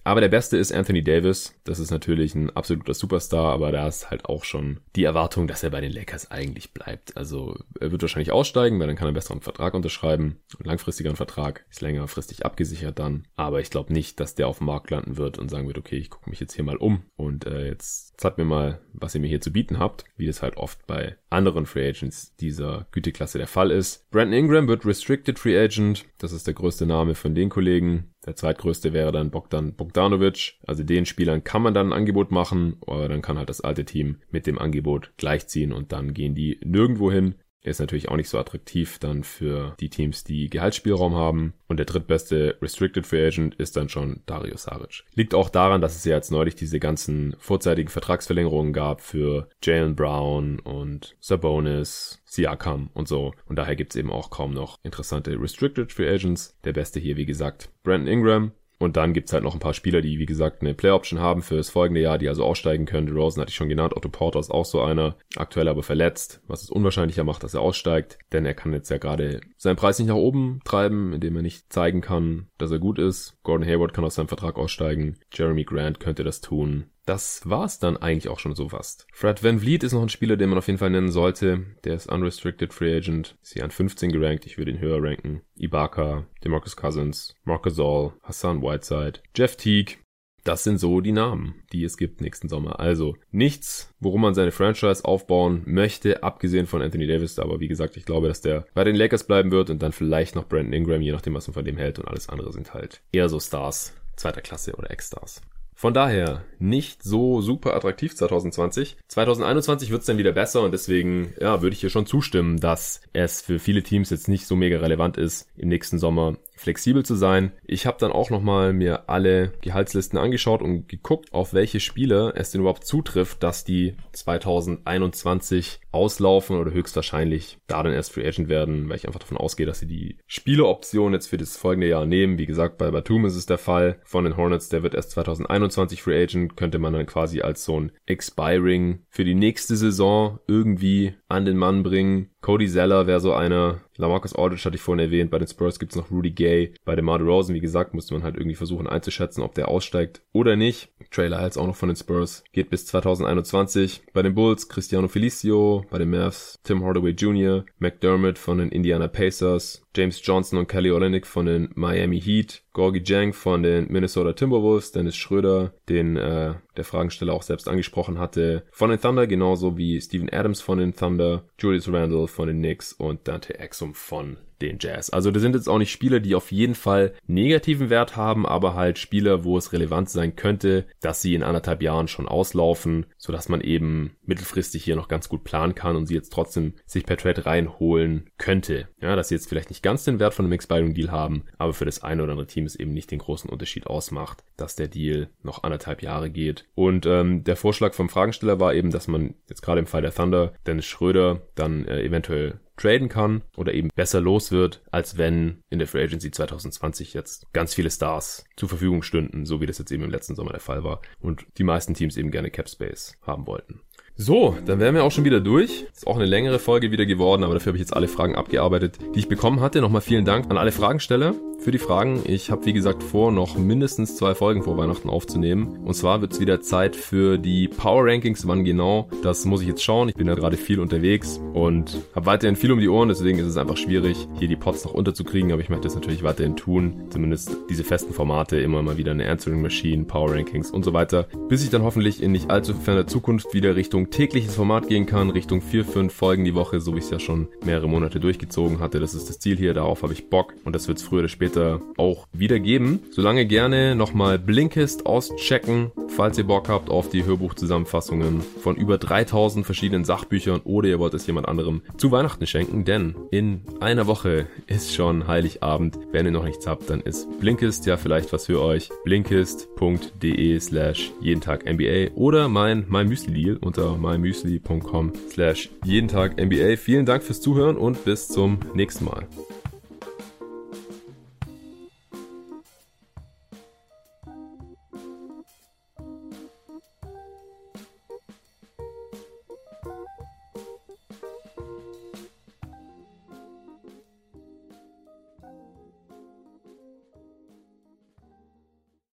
[0.04, 1.54] Aber der Beste ist Anthony Davis.
[1.64, 5.64] Das ist natürlich ein absoluter Superstar, aber da ist halt auch schon die Erwartung, dass
[5.64, 7.16] er bei den Lakers eigentlich bleibt.
[7.18, 10.39] Also er wird wahrscheinlich aussteigen, weil dann kann er einen besseren Vertrag unterschreiben.
[10.58, 13.28] Einen langfristigeren Vertrag ist längerfristig abgesichert dann.
[13.36, 15.97] Aber ich glaube nicht, dass der auf dem Markt landen wird und sagen wird, okay,
[15.97, 19.22] ich gucke mich jetzt hier mal um und äh, jetzt zeigt mir mal, was ihr
[19.22, 23.38] mir hier zu bieten habt, wie das halt oft bei anderen Free Agents dieser Güteklasse
[23.38, 24.10] der Fall ist.
[24.10, 26.06] Brandon Ingram wird Restricted Free Agent.
[26.18, 28.12] Das ist der größte Name von den Kollegen.
[28.26, 30.59] Der zweitgrößte wäre dann Bogdan Bogdanovic.
[30.65, 33.84] Also den Spielern kann man dann ein Angebot machen, aber dann kann halt das alte
[33.84, 37.36] Team mit dem Angebot gleichziehen und dann gehen die nirgendwo hin.
[37.64, 41.53] Er ist natürlich auch nicht so attraktiv dann für die Teams, die Gehaltsspielraum haben.
[41.68, 45.03] Und der drittbeste Restricted Free Agent ist dann schon Dario Saric.
[45.14, 49.95] Liegt auch daran, dass es ja jetzt neulich diese ganzen vorzeitigen Vertragsverlängerungen gab für Jalen
[49.95, 53.34] Brown und Sabonis, Siakam und so.
[53.45, 56.57] Und daher gibt's eben auch kaum noch interessante Restricted Free Agents.
[56.64, 58.51] Der beste hier, wie gesagt, Brandon Ingram,
[58.82, 61.55] und dann gibt's halt noch ein paar Spieler, die, wie gesagt, eine Play-Option haben für
[61.55, 63.05] das folgende Jahr, die also aussteigen können.
[63.05, 63.95] Die Rosen hatte ich schon genannt.
[63.95, 65.15] Otto Porter ist auch so einer.
[65.36, 68.17] Aktuell aber verletzt, was es unwahrscheinlicher macht, dass er aussteigt.
[68.34, 71.71] Denn er kann jetzt ja gerade seinen Preis nicht nach oben treiben, indem er nicht
[71.71, 73.38] zeigen kann, dass er gut ist.
[73.43, 75.17] Gordon Hayward kann aus seinem Vertrag aussteigen.
[75.32, 79.08] Jeremy Grant könnte das tun das war's dann eigentlich auch schon so fast.
[79.12, 81.66] Fred Van Vliet ist noch ein Spieler, den man auf jeden Fall nennen sollte.
[81.84, 83.38] Der ist Unrestricted Free Agent.
[83.41, 84.45] Ist hier an 15 gerankt.
[84.45, 85.41] Ich würde ihn höher ranken.
[85.56, 89.97] Ibaka, DeMarcus Cousins, Marc Gasol, Hassan Whiteside, Jeff Teague.
[90.43, 92.80] Das sind so die Namen, die es gibt nächsten Sommer.
[92.80, 97.38] Also nichts, worum man seine Franchise aufbauen möchte, abgesehen von Anthony Davis.
[97.38, 100.36] Aber wie gesagt, ich glaube, dass der bei den Lakers bleiben wird und dann vielleicht
[100.36, 101.99] noch Brandon Ingram, je nachdem, was man von dem hält.
[101.99, 105.41] Und alles andere sind halt eher so Stars zweiter Klasse oder Ex-Stars.
[105.82, 108.97] Von daher nicht so super attraktiv 2020.
[109.07, 113.01] 2021 wird es dann wieder besser und deswegen ja, würde ich hier schon zustimmen, dass
[113.13, 117.16] es für viele Teams jetzt nicht so mega relevant ist, im nächsten Sommer flexibel zu
[117.16, 117.51] sein.
[117.66, 122.51] Ich habe dann auch nochmal mir alle Gehaltslisten angeschaut und geguckt, auf welche Spieler es
[122.51, 128.89] denn überhaupt zutrifft, dass die 2021 auslaufen oder höchstwahrscheinlich da dann erst Free Agent werden,
[128.89, 132.38] weil ich einfach davon ausgehe, dass sie die Spieleroption jetzt für das folgende Jahr nehmen.
[132.38, 133.99] Wie gesagt, bei Batum ist es der Fall.
[134.03, 137.80] Von den Hornets, der wird erst 2021 Free Agent, könnte man dann quasi als so
[137.80, 142.30] ein Expiring für die nächste Saison irgendwie an den Mann bringen.
[142.42, 143.82] Cody Zeller wäre so einer.
[143.98, 145.30] Lamarcus Aldridge hatte ich vorhin erwähnt.
[145.30, 146.74] Bei den Spurs gibt's noch Rudy Gay.
[146.86, 150.22] Bei dem Marder Rosen, wie gesagt, musste man halt irgendwie versuchen einzuschätzen, ob der aussteigt
[150.34, 150.89] oder nicht.
[151.12, 152.44] Trailer Lyles auch noch von den Spurs.
[152.52, 154.02] Geht bis 2021.
[154.14, 155.86] Bei den Bulls Cristiano Felicio.
[155.92, 157.64] Bei den Mavs Tim Hardaway Jr.
[157.78, 159.80] McDermott von den Indiana Pacers.
[159.96, 164.92] James Johnson und Kelly Olynyk von den Miami Heat, Gorgie Jang von den Minnesota Timberwolves,
[164.92, 170.00] Dennis Schröder, den äh, der Fragensteller auch selbst angesprochen hatte, von den Thunder, genauso wie
[170.00, 174.78] Steven Adams von den Thunder, Julius Randle von den Knicks und Dante Exum von den
[174.80, 175.09] Jazz.
[175.09, 178.76] Also das sind jetzt auch nicht Spieler, die auf jeden Fall negativen Wert haben, aber
[178.76, 183.49] halt Spieler, wo es relevant sein könnte, dass sie in anderthalb Jahren schon auslaufen, sodass
[183.49, 187.18] man eben mittelfristig hier noch ganz gut planen kann und sie jetzt trotzdem sich per
[187.18, 188.88] Trade reinholen könnte.
[189.01, 191.74] Ja, dass sie jetzt vielleicht nicht ganz den Wert von einem Expiring Deal haben, aber
[191.74, 194.88] für das eine oder andere Team es eben nicht den großen Unterschied ausmacht, dass der
[194.88, 196.66] Deal noch anderthalb Jahre geht.
[196.76, 200.14] Und ähm, der Vorschlag vom Fragensteller war eben, dass man jetzt gerade im Fall der
[200.14, 205.63] Thunder Dennis Schröder dann äh, eventuell traden kann oder eben besser los wird, als wenn
[205.69, 209.77] in der Free Agency 2020 jetzt ganz viele Stars zur Verfügung stünden, so wie das
[209.77, 212.69] jetzt eben im letzten Sommer der Fall war und die meisten Teams eben gerne Cap
[212.69, 213.82] Space haben wollten.
[214.24, 215.88] So, dann wären wir auch schon wieder durch.
[215.91, 218.99] Ist auch eine längere Folge wieder geworden, aber dafür habe ich jetzt alle Fragen abgearbeitet,
[219.15, 219.82] die ich bekommen hatte.
[219.82, 222.22] Nochmal vielen Dank an alle Fragensteller für die Fragen.
[222.26, 225.80] Ich habe wie gesagt vor, noch mindestens zwei Folgen vor Weihnachten aufzunehmen.
[225.86, 228.47] Und zwar wird es wieder Zeit für die Power Rankings.
[228.47, 229.07] Wann genau?
[229.22, 230.09] Das muss ich jetzt schauen.
[230.09, 233.09] Ich bin ja gerade viel unterwegs und habe weiterhin viel um die Ohren.
[233.09, 235.51] Deswegen ist es einfach schwierig, hier die Pots noch unterzukriegen.
[235.51, 237.05] Aber ich möchte das natürlich weiterhin tun.
[237.09, 238.59] Zumindest diese festen Formate.
[238.59, 241.28] Immer mal wieder eine Answering Machine, Power Rankings und so weiter.
[241.47, 245.30] Bis ich dann hoffentlich in nicht allzu ferner Zukunft wieder Richtung tägliches Format gehen kann.
[245.30, 248.80] Richtung vier, fünf Folgen die Woche, so wie ich es ja schon mehrere Monate durchgezogen
[248.80, 248.99] hatte.
[248.99, 249.74] Das ist das Ziel hier.
[249.74, 250.53] Darauf habe ich Bock.
[250.64, 252.99] Und das wird es früher oder später auch wieder geben.
[253.12, 259.66] Solange gerne nochmal Blinkist auschecken, falls ihr Bock habt auf die Hörbuchzusammenfassungen von über 3000
[259.66, 264.47] verschiedenen Sachbüchern oder ihr wollt es jemand anderem zu Weihnachten schenken, denn in einer Woche
[264.68, 265.97] ist schon Heiligabend.
[266.12, 268.89] Wenn ihr noch nichts habt, dann ist Blinkist ja vielleicht was für euch.
[269.03, 273.57] Blinkist.de slash jeden Tag NBA oder mein MyMüsli-Deal
[273.92, 276.78] unter mymüsli.com slash jeden Tag NBA.
[276.78, 279.28] Vielen Dank fürs Zuhören und bis zum nächsten Mal.